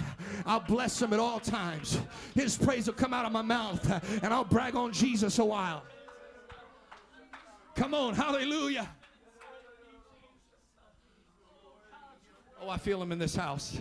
[0.45, 2.01] I'll bless him at all times.
[2.35, 3.89] His praise will come out of my mouth,
[4.25, 5.85] and I'll brag on Jesus a while.
[7.77, 8.89] Come on, hallelujah.
[12.61, 13.79] Oh, I feel him in this house.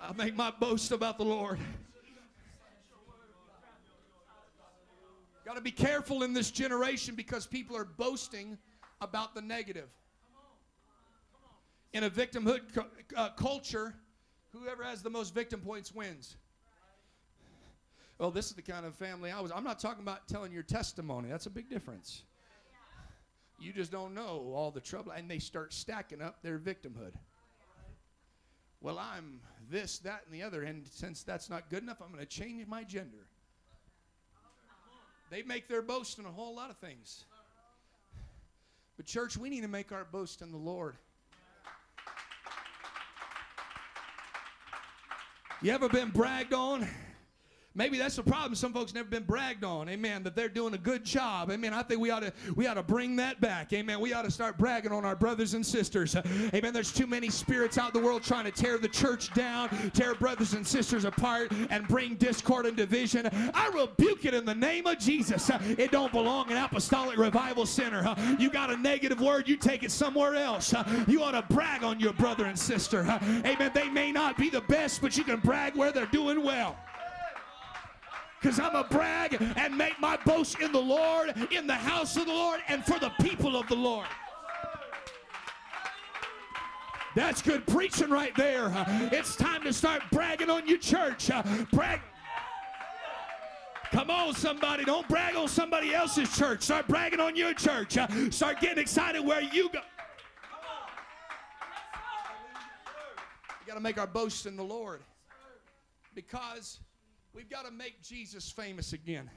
[0.00, 1.58] I make my boast about the Lord.
[5.50, 8.56] Got to be careful in this generation because people are boasting
[9.00, 9.88] about the negative.
[11.92, 12.84] In a victimhood cu-
[13.16, 13.96] uh, culture,
[14.52, 16.36] whoever has the most victim points wins.
[18.18, 19.50] Well, this is the kind of family I was.
[19.50, 21.28] I'm not talking about telling your testimony.
[21.28, 22.22] That's a big difference.
[23.58, 27.14] You just don't know all the trouble, and they start stacking up their victimhood.
[28.80, 32.24] Well, I'm this, that, and the other, and since that's not good enough, I'm going
[32.24, 33.26] to change my gender.
[35.30, 37.24] They make their boast in a whole lot of things.
[38.96, 40.96] But, church, we need to make our boast in the Lord.
[45.62, 46.88] You ever been bragged on?
[47.76, 48.56] Maybe that's the problem.
[48.56, 49.88] Some folks never been bragged on.
[49.88, 50.24] Amen.
[50.24, 51.52] That they're doing a good job.
[51.52, 51.72] Amen.
[51.72, 53.72] I think we ought to we ought to bring that back.
[53.72, 54.00] Amen.
[54.00, 56.16] We ought to start bragging on our brothers and sisters.
[56.52, 56.72] Amen.
[56.72, 60.54] There's too many spirits out the world trying to tear the church down, tear brothers
[60.54, 63.28] and sisters apart, and bring discord and division.
[63.54, 65.48] I rebuke it in the name of Jesus.
[65.78, 68.16] It don't belong in Apostolic Revival Center.
[68.40, 70.74] You got a negative word, you take it somewhere else.
[71.06, 73.02] You ought to brag on your brother and sister.
[73.44, 73.70] Amen.
[73.72, 76.76] They may not be the best, but you can brag where they're doing well
[78.40, 82.26] because I'm a brag and make my boast in the Lord, in the house of
[82.26, 84.06] the Lord, and for the people of the Lord.
[87.14, 88.72] That's good preaching right there.
[89.12, 91.30] It's time to start bragging on your church.
[91.72, 92.00] Brag.
[93.90, 94.84] Come on, somebody.
[94.84, 96.62] Don't brag on somebody else's church.
[96.62, 97.98] Start bragging on your church.
[98.30, 99.80] Start getting excited where you go.
[103.60, 105.00] We got to make our boast in the Lord
[106.14, 106.78] because
[107.34, 109.30] We've got to make Jesus famous again.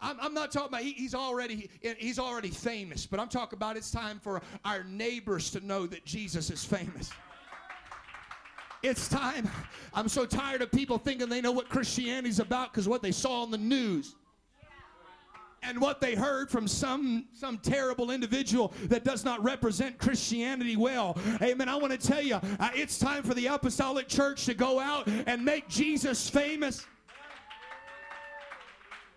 [0.00, 3.76] I'm, I'm, not talking about he, he's already he's already famous, but I'm talking about
[3.76, 7.10] it's time for our neighbors to know that Jesus is famous.
[8.82, 9.48] It's time.
[9.94, 13.42] I'm so tired of people thinking they know what Christianity's about because what they saw
[13.42, 14.14] on the news
[15.62, 21.16] and what they heard from some some terrible individual that does not represent Christianity well.
[21.42, 21.68] Amen.
[21.68, 25.08] I want to tell you, uh, it's time for the apostolic church to go out
[25.26, 26.86] and make Jesus famous.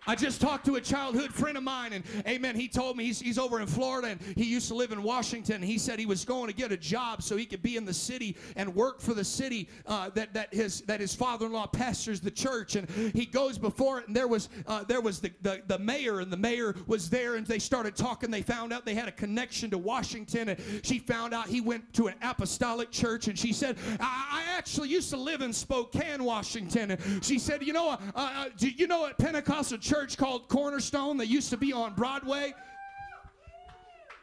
[0.06, 3.20] I just talked to a childhood friend of mine, and amen, he told me he's,
[3.20, 5.62] he's over in Florida and he used to live in Washington.
[5.62, 7.92] He said he was going to get a job so he could be in the
[7.92, 11.66] city and work for the city uh, that, that his, that his father in law
[11.66, 12.76] pastors the church.
[12.76, 16.20] And he goes before it, and there was, uh, there was the, the, the mayor,
[16.20, 18.30] and the mayor was there, and they started talking.
[18.30, 21.92] They found out they had a connection to Washington, and she found out he went
[21.94, 26.24] to an apostolic church, and she said, I, I actually used to live in Spokane,
[26.24, 26.92] Washington.
[26.92, 29.89] And she said, You know, uh, uh do you know at Pentecostal church?
[29.90, 32.54] Church called Cornerstone that used to be on Broadway.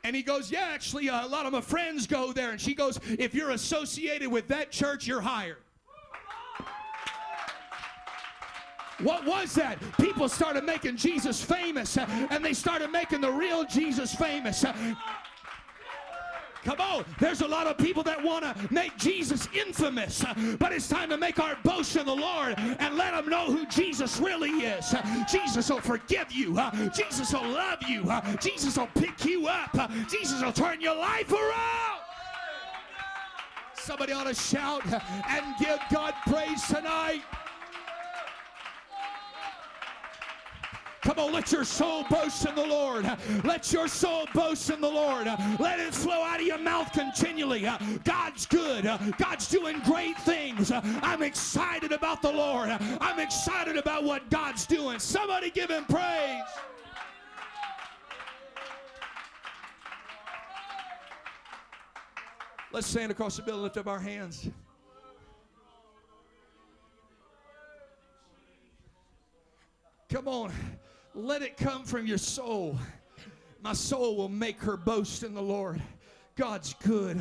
[0.05, 2.51] And he goes, Yeah, actually, uh, a lot of my friends go there.
[2.51, 5.57] And she goes, If you're associated with that church, you're hired.
[8.99, 9.77] What was that?
[9.99, 14.63] People started making Jesus famous, uh, and they started making the real Jesus famous.
[16.67, 17.05] Come on.
[17.17, 20.25] There's a lot of people that want to make Jesus infamous,
[20.59, 23.65] but it's time to make our boast in the Lord and let them know who
[23.67, 24.93] Jesus really is.
[25.31, 26.59] Jesus will forgive you.
[26.93, 28.11] Jesus will love you.
[28.41, 29.91] Jesus will pick you up.
[30.09, 32.01] Jesus will turn your life around.
[33.75, 34.83] Somebody ought to shout
[35.29, 37.21] and give God praise tonight.
[41.03, 43.09] Come on, let your soul boast in the Lord.
[43.43, 45.27] Let your soul boast in the Lord.
[45.59, 47.67] Let it flow out of your mouth continually.
[48.03, 48.83] God's good.
[49.17, 50.71] God's doing great things.
[50.71, 52.69] I'm excited about the Lord.
[52.69, 54.99] I'm excited about what God's doing.
[54.99, 56.43] Somebody give him praise.
[62.73, 64.49] Let's stand across the building, lift up our hands.
[70.09, 70.51] Come on.
[71.17, 72.77] Let it come from your soul.
[73.63, 75.81] My soul will make her boast in the Lord.
[76.37, 77.19] God's good.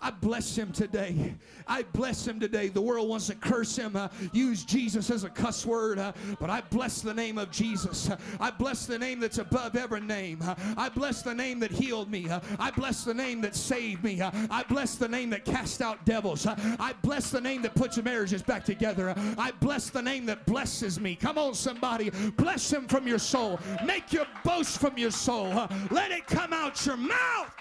[0.00, 1.34] I bless him today.
[1.68, 2.68] I bless him today.
[2.68, 6.48] The world wants to curse him, uh, use Jesus as a cuss word, uh, but
[6.48, 8.10] I bless the name of Jesus.
[8.40, 10.38] I bless the name that's above every name.
[10.78, 12.26] I bless the name that healed me.
[12.58, 14.22] I bless the name that saved me.
[14.22, 16.46] I bless the name that cast out devils.
[16.46, 19.14] I bless the name that puts marriages back together.
[19.36, 21.16] I bless the name that blesses me.
[21.16, 22.10] Come on, somebody.
[22.36, 23.60] Bless him from your soul.
[23.84, 25.68] Make your boast from your soul.
[25.90, 27.54] Let it come out your mouth.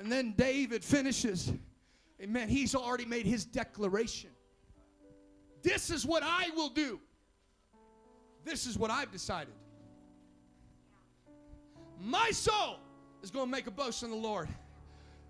[0.00, 1.52] And then David finishes.
[2.22, 2.48] Amen.
[2.48, 4.30] He's already made his declaration.
[5.62, 6.98] This is what I will do.
[8.42, 9.52] This is what I've decided.
[12.00, 12.78] My soul
[13.22, 14.48] is going to make a boast in the Lord.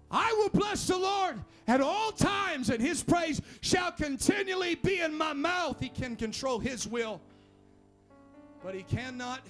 [0.08, 5.12] I will bless the Lord at all times, and his praise shall continually be in
[5.12, 5.80] my mouth.
[5.80, 7.20] He can control his will,
[8.62, 9.40] but he cannot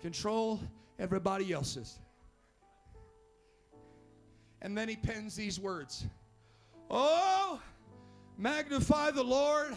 [0.00, 0.60] control
[1.00, 1.98] everybody else's.
[4.62, 6.06] And then he pens these words
[6.90, 7.60] Oh,
[8.38, 9.74] magnify the Lord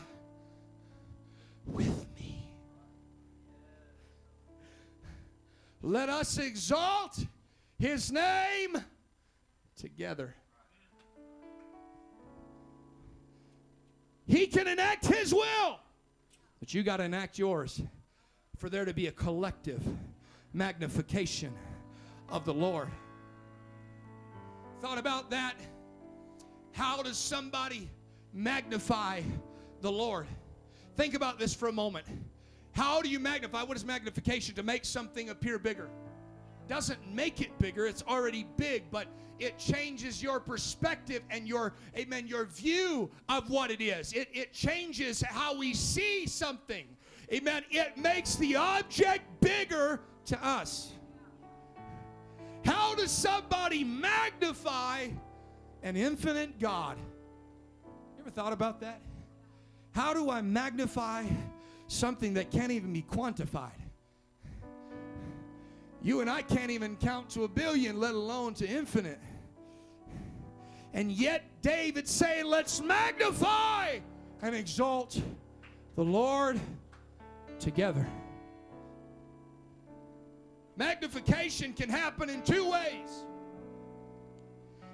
[1.66, 2.52] with me.
[5.82, 7.26] Let us exalt
[7.80, 8.78] his name
[9.76, 10.36] together.
[14.28, 15.80] He can enact his will,
[16.60, 17.82] but you got to enact yours
[18.58, 19.82] for there to be a collective
[20.54, 21.54] magnification
[22.30, 22.90] of the Lord
[24.86, 25.56] thought about that.
[26.74, 27.90] How does somebody
[28.34, 29.22] magnify
[29.82, 30.28] the Lord?
[30.96, 32.06] Think about this for a moment.
[32.74, 33.64] How do you magnify?
[33.64, 34.54] What is magnification?
[34.54, 35.90] To make something appear bigger.
[36.68, 39.08] Doesn't make it bigger, it's already big, but
[39.40, 44.14] it changes your perspective and your, amen, your view of what it is.
[44.14, 46.86] It, it changes how we see something.
[47.34, 47.64] Amen.
[47.72, 50.92] It makes the object bigger to us.
[52.96, 55.10] How does somebody magnify
[55.84, 56.96] an infinite God?
[57.84, 59.02] You ever thought about that?
[59.92, 61.26] How do I magnify
[61.88, 63.78] something that can't even be quantified?
[66.02, 69.20] You and I can't even count to a billion, let alone to infinite.
[70.94, 74.00] And yet, David saying, Let's magnify
[74.42, 75.22] and exalt
[75.98, 76.62] the Lord
[77.60, 78.08] together.
[80.78, 83.24] Magnification can happen in two ways.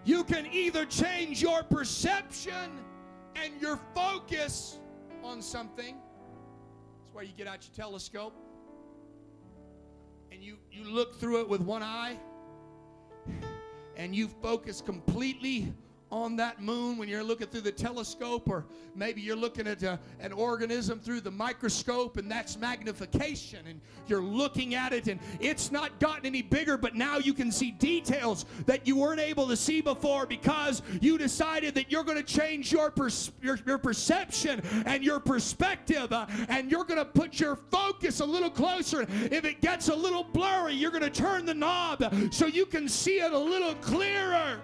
[0.04, 2.72] You can either change your perception
[3.36, 4.80] and your focus
[5.24, 5.96] on something.
[7.00, 8.36] That's why you get out your telescope
[10.32, 12.18] and you, you look through it with one eye.
[13.98, 15.74] and you focus completely
[16.12, 19.98] on that moon when you're looking through the telescope, or maybe you're looking at a,
[20.20, 25.72] an organism through the microscope, and that's magnification, and you're looking at it, and it's
[25.72, 29.56] not gotten any bigger, but now you can see details that you weren't able to
[29.56, 34.62] see before because you decided that you're going to change your, pers- your, your, perception
[34.86, 39.08] and your perspective, uh, and you're going to put your focus a little closer.
[39.32, 42.88] If it gets a little blurry, you're going to turn the knob so you can
[42.88, 44.60] see it a little clearer.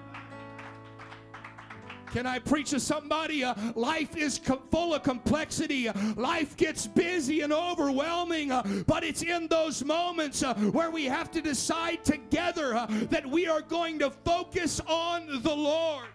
[2.12, 3.44] Can I preach to somebody?
[3.44, 5.90] Uh, life is co- full of complexity.
[5.90, 11.06] Uh, life gets busy and overwhelming, uh, but it's in those moments uh, where we
[11.06, 16.08] have to decide together uh, that we are going to focus on the Lord.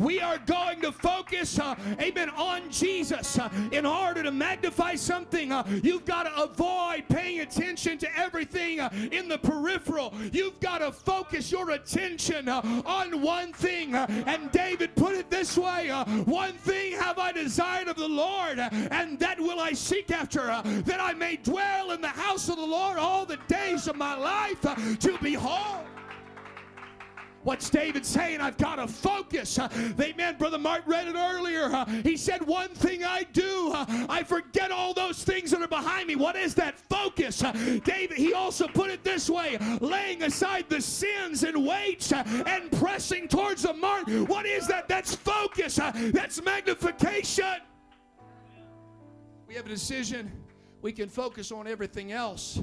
[0.00, 3.38] We are going to focus, uh, amen, on Jesus.
[3.38, 8.80] Uh, in order to magnify something, uh, you've got to avoid paying attention to everything
[8.80, 10.14] uh, in the peripheral.
[10.32, 13.94] You've got to focus your attention uh, on one thing.
[13.94, 15.90] Uh, and David put it this way
[16.24, 21.00] One thing have I desired of the Lord, and that will I seek after, that
[21.00, 24.62] I may dwell in the house of the Lord all the days of my life
[24.62, 25.84] to behold
[27.42, 28.40] What's David saying?
[28.40, 29.58] I've got to focus.
[29.58, 29.68] Uh,
[29.98, 30.36] amen.
[30.36, 31.64] Brother Mark read it earlier.
[31.64, 35.68] Uh, he said, One thing I do, uh, I forget all those things that are
[35.68, 36.16] behind me.
[36.16, 37.42] What is that focus?
[37.42, 42.24] Uh, David, he also put it this way laying aside the sins and weights uh,
[42.46, 44.06] and pressing towards the mark.
[44.28, 44.86] What is that?
[44.86, 45.78] That's focus.
[45.78, 47.60] Uh, that's magnification.
[49.48, 50.30] We have a decision.
[50.82, 52.62] We can focus on everything else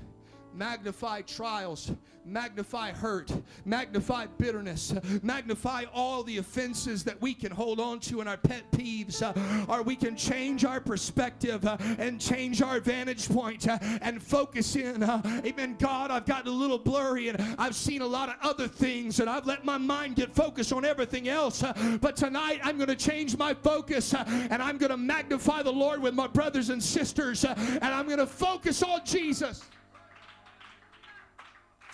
[0.57, 1.91] magnify trials,
[2.25, 3.31] magnify hurt,
[3.65, 8.69] magnify bitterness, magnify all the offenses that we can hold on to in our pet
[8.71, 13.77] peeves, uh, or we can change our perspective uh, and change our vantage point uh,
[14.01, 15.03] and focus in.
[15.03, 15.75] Uh, amen.
[15.79, 19.29] God, I've gotten a little blurry and I've seen a lot of other things and
[19.29, 21.63] I've let my mind get focused on everything else.
[21.63, 25.61] Uh, but tonight I'm going to change my focus uh, and I'm going to magnify
[25.61, 29.63] the Lord with my brothers and sisters and I'm going to focus on Jesus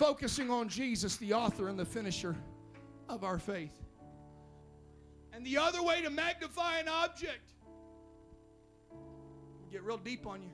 [0.04, 2.36] focusing on Jesus, the author and the finisher
[3.08, 3.72] of our faith.
[5.32, 7.54] And the other way to magnify an object,
[9.72, 10.49] get real deep on you,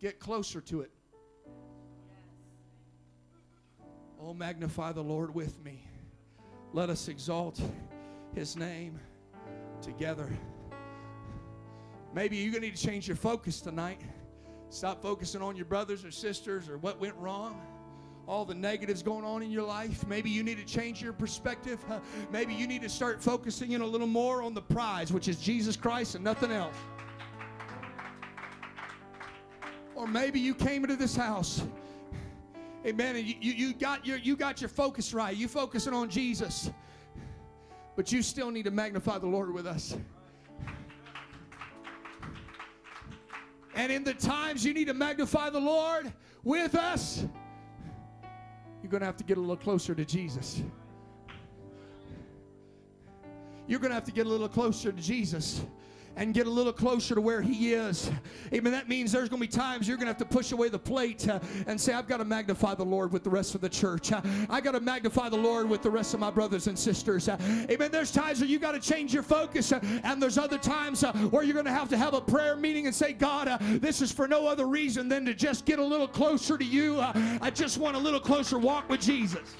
[0.00, 0.90] get closer to it.
[4.20, 5.84] Oh, magnify the Lord with me.
[6.72, 7.60] Let us exalt
[8.34, 8.98] his name
[9.80, 10.28] together.
[12.12, 14.00] Maybe you're going to need to change your focus tonight.
[14.68, 17.60] Stop focusing on your brothers or sisters or what went wrong
[18.28, 20.06] all the negatives going on in your life.
[20.06, 21.84] Maybe you need to change your perspective.
[22.32, 25.40] Maybe you need to start focusing in a little more on the prize, which is
[25.40, 26.74] Jesus Christ and nothing else.
[29.94, 31.62] Or maybe you came into this house,
[32.84, 35.34] amen, and you, you, you, got your, you got your focus right.
[35.34, 36.70] You focusing on Jesus,
[37.94, 39.96] but you still need to magnify the Lord with us.
[43.76, 46.10] And in the times you need to magnify the Lord
[46.42, 47.24] with us,
[48.82, 50.62] you're going to have to get a little closer to Jesus.
[53.66, 55.60] You're going to have to get a little closer to Jesus
[56.16, 58.10] and get a little closer to where He is.
[58.52, 58.72] Amen.
[58.72, 60.78] That means there's going to be times you're going to have to push away the
[60.78, 63.68] plate uh, and say, I've got to magnify the Lord with the rest of the
[63.68, 64.12] church.
[64.12, 67.28] Uh, I got to magnify the Lord with the rest of my brothers and sisters.
[67.28, 67.36] Uh,
[67.70, 67.90] amen.
[67.90, 71.12] There's times where you got to change your focus, uh, and there's other times uh,
[71.12, 74.00] where you're going to have to have a prayer meeting and say, God, uh, this
[74.00, 77.00] is for no other reason than to just get a little closer to you.
[77.00, 79.54] I just want a little closer walk with Jesus.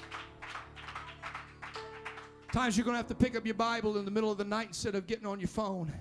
[2.51, 4.45] Times you're going to have to pick up your Bible in the middle of the
[4.45, 5.91] night instead of getting on your phone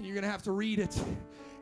[0.00, 0.98] and you're going to have to read it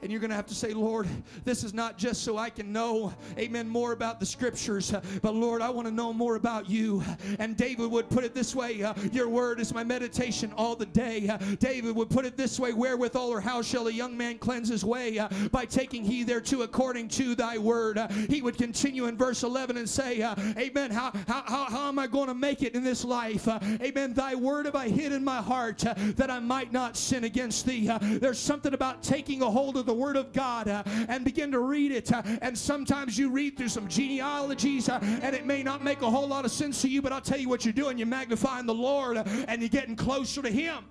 [0.03, 1.09] and you're going to have to say, Lord,
[1.45, 5.63] this is not just so I can know, amen, more about the scriptures, but Lord,
[5.63, 7.03] I want to know more about you.
[7.39, 10.87] And David would put it this way uh, Your word is my meditation all the
[10.87, 11.29] day.
[11.29, 14.69] Uh, David would put it this way Wherewithal or how shall a young man cleanse
[14.69, 15.19] his way?
[15.19, 17.99] Uh, by taking heed thereto according to thy word.
[17.99, 20.91] Uh, he would continue in verse 11 and say, uh, Amen.
[20.91, 23.49] How, how, how, how am I going to make it in this life?
[23.49, 24.15] Uh, amen.
[24.15, 27.91] Thy word have I hid in my heart that I might not sin against thee.
[28.01, 31.61] there's something about taking a hold of the Word of God uh, and begin to
[31.61, 32.13] read it.
[32.13, 36.11] Uh, and sometimes you read through some genealogies uh, and it may not make a
[36.11, 37.99] whole lot of sense to you, but I'll tell you what you're doing.
[37.99, 40.85] You're magnifying the Lord uh, and you're getting closer to Him.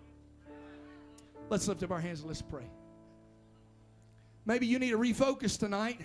[1.50, 2.70] Let's lift up our hands and let's pray.
[4.46, 6.02] Maybe you need to refocus tonight.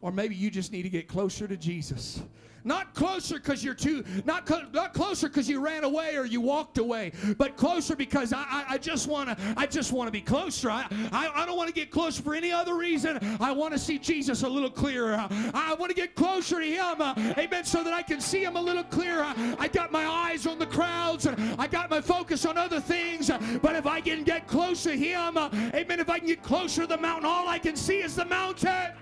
[0.00, 2.22] Or maybe you just need to get closer to Jesus.
[2.68, 6.42] Not closer because you're too, not, co- not closer because you ran away or you
[6.42, 10.12] walked away, but closer because I, I, I just want to, I just want to
[10.12, 10.70] be closer.
[10.70, 13.18] I, I, I don't want to get closer for any other reason.
[13.40, 15.14] I want to see Jesus a little clearer.
[15.14, 18.44] I, I want to get closer to Him, uh, amen, so that I can see
[18.44, 19.32] Him a little clearer.
[19.58, 23.30] I got my eyes on the crowds and I got my focus on other things,
[23.62, 26.82] but if I can get close to Him, uh, amen, if I can get closer
[26.82, 28.92] to the mountain, all I can see is the mountain.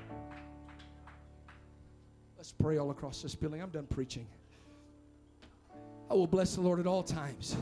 [2.59, 3.63] Pray all across this building.
[3.63, 4.27] I'm done preaching.
[6.11, 7.57] I will bless the Lord at all times.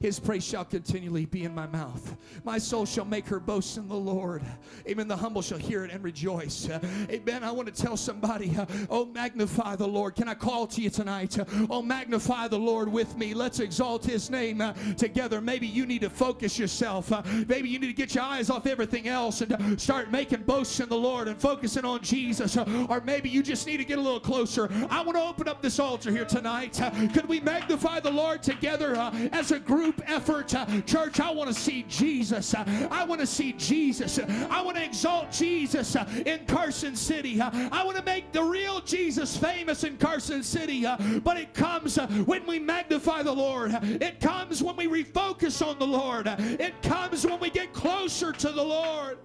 [0.00, 2.16] His praise shall continually be in my mouth.
[2.44, 4.42] My soul shall make her boast in the Lord.
[4.88, 5.08] Amen.
[5.08, 6.68] The humble shall hear it and rejoice.
[7.10, 7.42] Amen.
[7.42, 8.56] I want to tell somebody,
[8.90, 10.14] oh, magnify the Lord.
[10.14, 11.38] Can I call to you tonight?
[11.70, 13.32] Oh, magnify the Lord with me.
[13.32, 15.40] Let's exalt his name uh, together.
[15.40, 17.10] Maybe you need to focus yourself.
[17.10, 20.78] Uh, maybe you need to get your eyes off everything else and start making boasts
[20.80, 22.56] in the Lord and focusing on Jesus.
[22.56, 24.68] Uh, or maybe you just need to get a little closer.
[24.90, 26.80] I want to open up this altar here tonight.
[27.14, 28.94] Could we magnify the Lord together
[29.32, 29.85] as a group?
[29.86, 30.52] Group effort.
[30.52, 32.54] Uh, church, I want to see Jesus.
[32.54, 34.18] Uh, I want to see Jesus.
[34.18, 37.40] I want to exalt Jesus uh, in Carson City.
[37.40, 40.84] I want to make the real Jesus famous in Carson City.
[41.22, 43.72] But it comes when we magnify the Lord.
[43.82, 46.26] It comes when we refocus on the Lord.
[46.26, 49.18] It comes when we get closer to the Lord.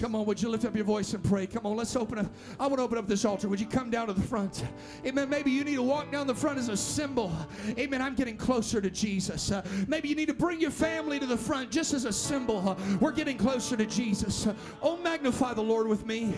[0.00, 1.46] Come on, would you lift up your voice and pray?
[1.46, 2.26] Come on, let's open up.
[2.58, 3.50] I want to open up this altar.
[3.50, 4.64] Would you come down to the front?
[5.04, 5.28] Amen.
[5.28, 7.30] Maybe you need to walk down the front as a symbol.
[7.78, 8.00] Amen.
[8.00, 9.50] I'm getting closer to Jesus.
[9.52, 12.66] Uh, maybe you need to bring your family to the front just as a symbol.
[12.66, 14.46] Uh, we're getting closer to Jesus.
[14.46, 16.32] Uh, oh, magnify the Lord with me.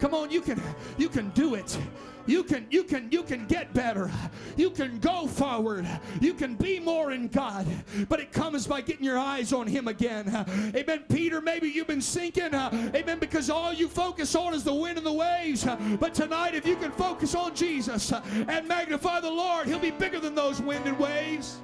[0.00, 0.60] Come on, you can
[0.98, 1.78] you can do it.
[2.26, 4.10] You can you can you can get better.
[4.56, 5.86] You can go forward.
[6.20, 7.66] You can be more in God.
[8.08, 10.28] But it comes by getting your eyes on him again.
[10.74, 11.04] Amen.
[11.08, 12.54] Peter, maybe you've been sinking.
[12.54, 13.18] Amen.
[13.18, 15.66] Because all you focus on is the wind and the waves.
[16.00, 20.20] But tonight, if you can focus on Jesus and magnify the Lord, he'll be bigger
[20.20, 21.58] than those wind and waves.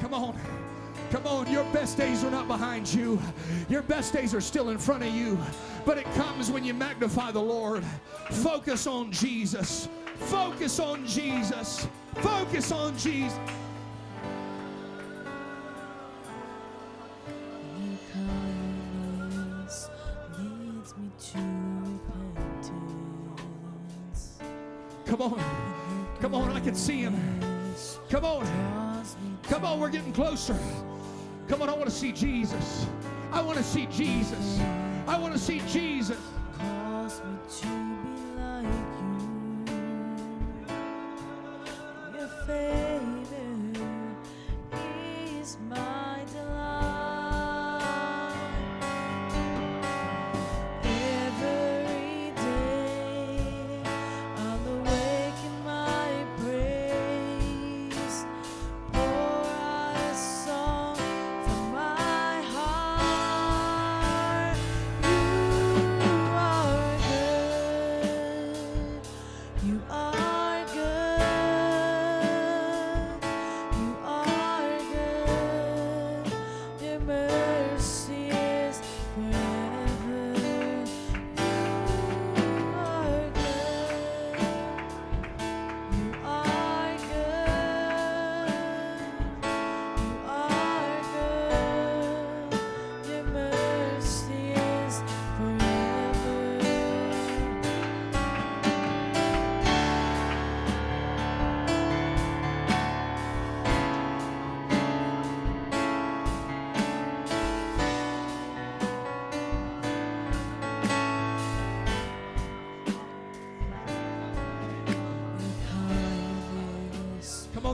[0.00, 0.38] Come on.
[1.10, 3.18] Come on, your best days are not behind you.
[3.70, 5.38] Your best days are still in front of you.
[5.86, 7.82] But it comes when you magnify the Lord.
[8.30, 9.88] Focus on Jesus.
[10.16, 11.86] Focus on Jesus.
[12.16, 13.38] Focus on Jesus.
[25.06, 25.42] Come on.
[26.20, 27.16] Come on, I can see him.
[28.10, 28.46] Come on.
[29.44, 30.58] Come on, we're getting closer.
[31.48, 32.86] Come on, I want to see Jesus.
[33.32, 34.60] I want to see Jesus.
[35.06, 36.18] I want to see Jesus.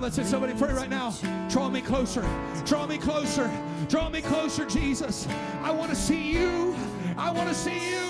[0.04, 0.26] That's it.
[0.26, 1.14] Somebody pray right now.
[1.48, 2.20] Draw me closer.
[2.66, 3.50] Draw me closer.
[3.88, 5.26] Draw me closer, Jesus.
[5.62, 6.76] I want to see you.
[7.16, 8.03] I want to see you.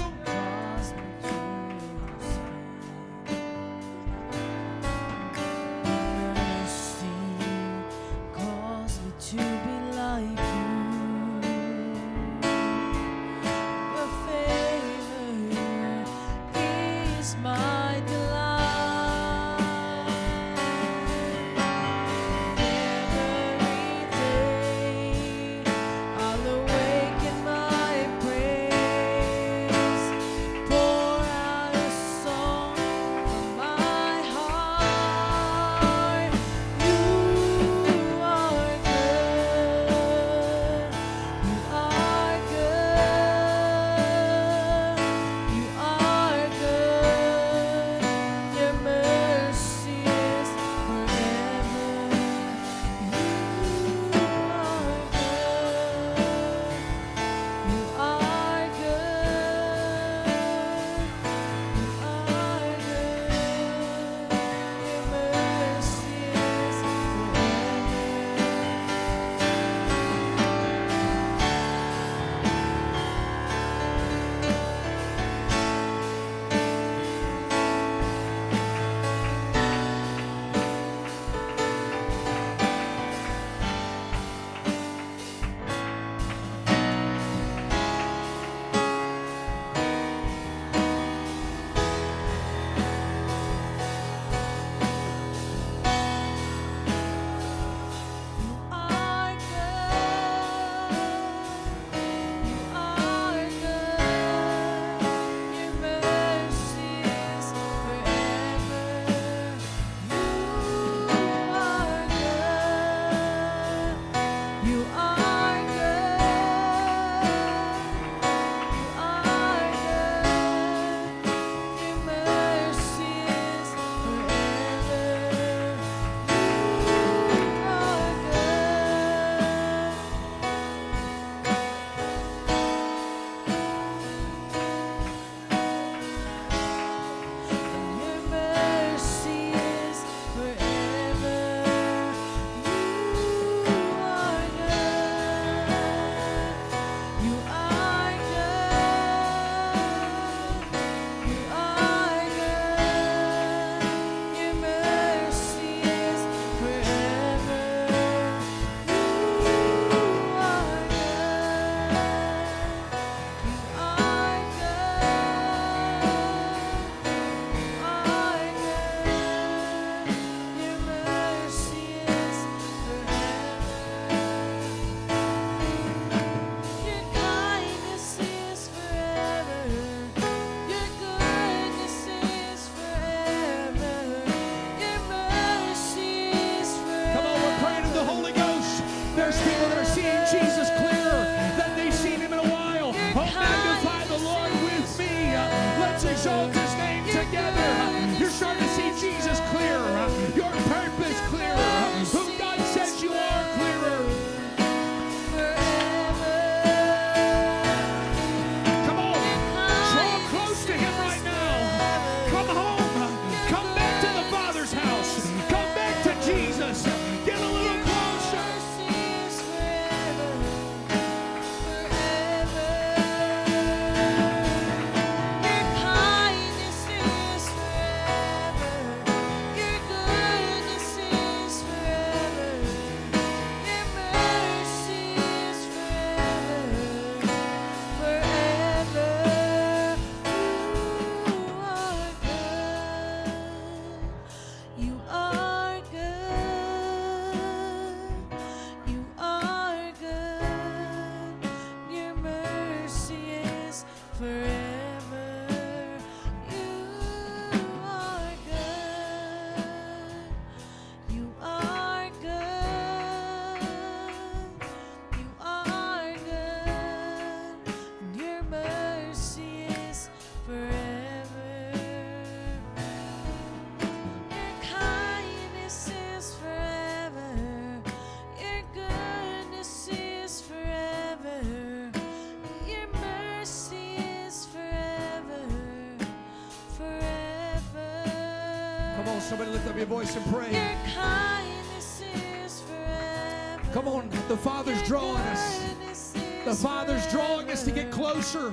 [289.25, 290.53] Somebody lift up your voice and pray.
[290.53, 292.03] Your kindness
[292.45, 293.63] is forever.
[293.73, 296.13] Come on, the Father's drawing us.
[296.45, 298.53] The Father's drawing us to get closer.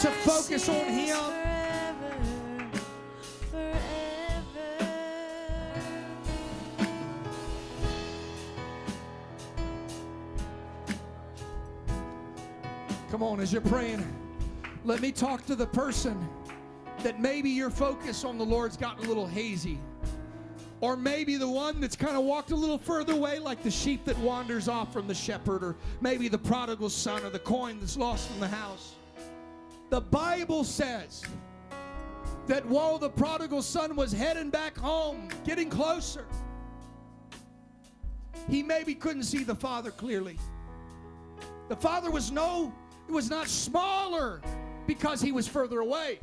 [0.00, 1.16] To focus on Him.
[13.10, 14.04] Come on, as you're praying,
[14.84, 16.28] let me talk to the person
[17.02, 19.78] that maybe your focus on the Lord's gotten a little hazy.
[20.80, 24.04] Or maybe the one that's kind of walked a little further away, like the sheep
[24.04, 27.96] that wanders off from the shepherd, or maybe the prodigal son, or the coin that's
[27.96, 28.94] lost in the house.
[29.90, 31.22] The Bible says
[32.48, 36.26] that while the prodigal son was heading back home, getting closer,
[38.50, 40.36] he maybe couldn't see the father clearly.
[41.68, 42.72] The father was no,
[43.08, 44.40] it was not smaller
[44.86, 46.18] because he was further away.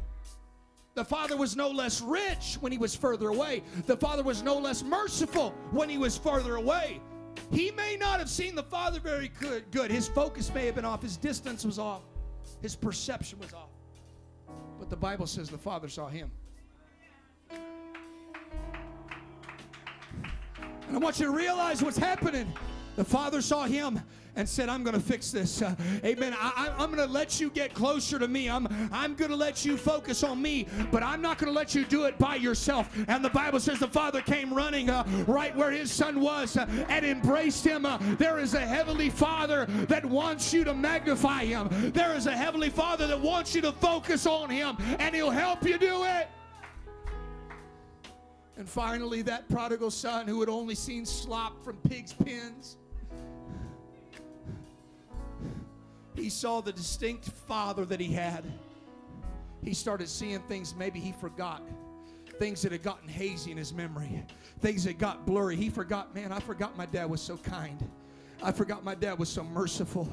[0.95, 3.63] The father was no less rich when he was further away.
[3.85, 6.99] The father was no less merciful when he was further away.
[7.51, 9.69] He may not have seen the father very good.
[9.71, 9.91] Good.
[9.91, 11.01] His focus may have been off.
[11.01, 12.01] His distance was off.
[12.61, 13.69] His perception was off.
[14.79, 16.31] But the Bible says the father saw him.
[20.87, 22.51] And I want you to realize what's happening.
[22.95, 24.01] The father saw him
[24.36, 25.61] and said, I'm going to fix this.
[25.61, 26.36] Uh, amen.
[26.39, 28.49] I, am going to let you get closer to me.
[28.49, 31.75] I'm, I'm going to let you focus on me, but I'm not going to let
[31.75, 32.89] you do it by yourself.
[33.07, 36.65] And the Bible says the father came running uh, right where his son was uh,
[36.89, 37.86] and embraced him.
[37.86, 41.67] Uh, there is a heavenly father that wants you to magnify him.
[41.91, 45.63] There is a heavenly father that wants you to focus on him, and he'll help
[45.65, 46.30] you do it.
[48.57, 52.75] And finally, that prodigal son who had only seen slop from pigs' pens,
[56.16, 58.43] he saw the distinct father that he had.
[59.64, 61.62] He started seeing things maybe he forgot,
[62.38, 64.24] things that had gotten hazy in his memory,
[64.62, 65.55] things that got blurry.
[65.55, 67.78] He forgot, man, I forgot my dad was so kind.
[68.41, 70.10] I forgot my dad was so merciful.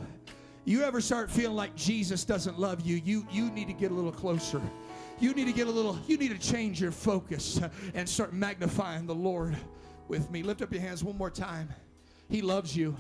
[0.64, 3.94] You ever start feeling like Jesus doesn't love you, you, you need to get a
[3.94, 4.60] little closer.
[5.20, 7.60] You need to get a little, you need to change your focus
[7.94, 9.56] and start magnifying the Lord
[10.08, 10.42] with me.
[10.42, 11.68] Lift up your hands one more time.
[12.28, 12.96] He loves you.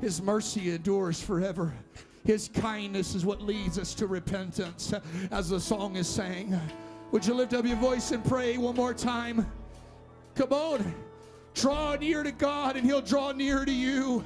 [0.00, 1.74] His mercy endures forever.
[2.24, 4.92] His kindness is what leads us to repentance,
[5.30, 6.58] as the song is saying.
[7.12, 9.46] Would you lift up your voice and pray one more time?
[10.34, 10.94] Come on.
[11.54, 14.24] Draw near to God and He'll draw near to you.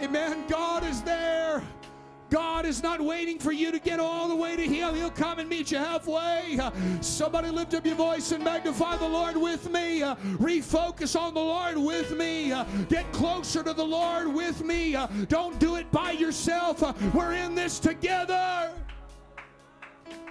[0.00, 0.44] Amen.
[0.48, 1.62] God is there.
[2.30, 4.94] God is not waiting for you to get all the way to Him.
[4.94, 6.58] He'll come and meet you halfway.
[7.00, 10.00] Somebody lift up your voice and magnify the Lord with me.
[10.00, 12.52] Refocus on the Lord with me.
[12.88, 14.96] Get closer to the Lord with me.
[15.28, 16.82] Don't do it by yourself.
[17.14, 18.72] We're in this together.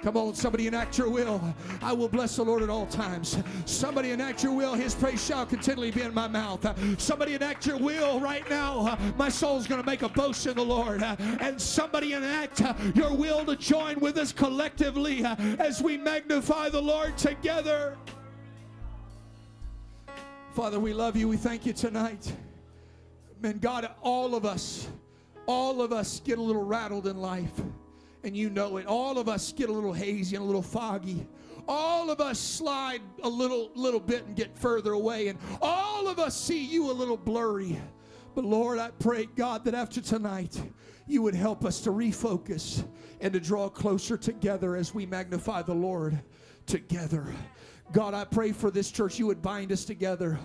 [0.03, 1.41] Come on, somebody enact your will.
[1.81, 3.37] I will bless the Lord at all times.
[3.65, 4.73] Somebody enact your will.
[4.73, 6.65] His praise shall continually be in my mouth.
[6.99, 8.97] Somebody enact your will right now.
[9.17, 11.03] My soul's going to make a boast in the Lord.
[11.03, 12.61] And somebody enact
[12.95, 17.97] your will to join with us collectively as we magnify the Lord together.
[20.53, 21.27] Father, we love you.
[21.27, 22.31] We thank you tonight.
[23.41, 24.87] Man, God, all of us,
[25.45, 27.51] all of us get a little rattled in life
[28.27, 28.85] and you know it.
[28.85, 31.25] All of us get a little hazy and a little foggy.
[31.67, 36.19] All of us slide a little little bit and get further away and all of
[36.19, 37.79] us see you a little blurry.
[38.35, 40.61] But Lord, I pray God that after tonight
[41.07, 42.85] you would help us to refocus
[43.21, 46.21] and to draw closer together as we magnify the Lord
[46.67, 47.33] together.
[47.93, 50.37] God, I pray for this church, you would bind us together.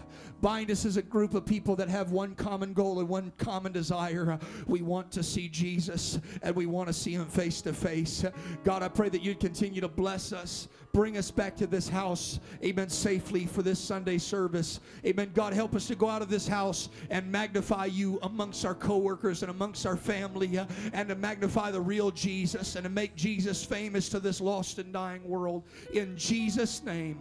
[0.43, 3.71] Bind us as a group of people that have one common goal and one common
[3.71, 4.41] desire.
[4.67, 8.25] We want to see Jesus and we want to see him face to face.
[8.65, 10.67] God, I pray that you'd continue to bless us.
[10.93, 14.81] Bring us back to this house, amen, safely for this Sunday service.
[15.07, 15.31] Amen.
[15.33, 19.43] God, help us to go out of this house and magnify you amongst our coworkers
[19.43, 23.65] and amongst our family uh, and to magnify the real Jesus and to make Jesus
[23.65, 25.63] famous to this lost and dying world.
[25.95, 27.21] In Jesus' name.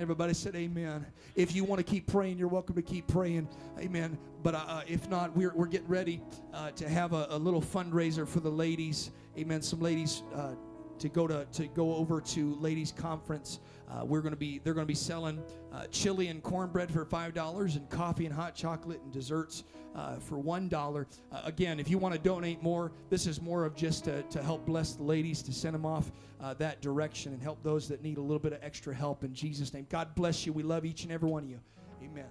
[0.00, 1.04] Everybody said amen.
[1.36, 3.46] If you want to keep praying, you're welcome to keep praying.
[3.78, 4.16] Amen.
[4.42, 6.22] But uh, if not, we're, we're getting ready
[6.54, 9.10] uh, to have a, a, little fundraiser for the ladies.
[9.36, 9.60] Amen.
[9.60, 10.54] Some ladies uh,
[11.00, 13.60] to go to, to go over to ladies conference.
[13.90, 17.04] Uh, we're going to be they're going to be selling uh, chili and cornbread for
[17.04, 19.64] five dollars and coffee and hot chocolate and desserts
[19.96, 21.06] uh, for one dollar.
[21.32, 24.42] Uh, again, if you want to donate more, this is more of just to, to
[24.42, 28.02] help bless the ladies to send them off uh, that direction and help those that
[28.02, 29.86] need a little bit of extra help in Jesus' name.
[29.90, 30.52] God bless you.
[30.52, 31.60] We love each and every one of you.
[32.02, 32.26] Amen.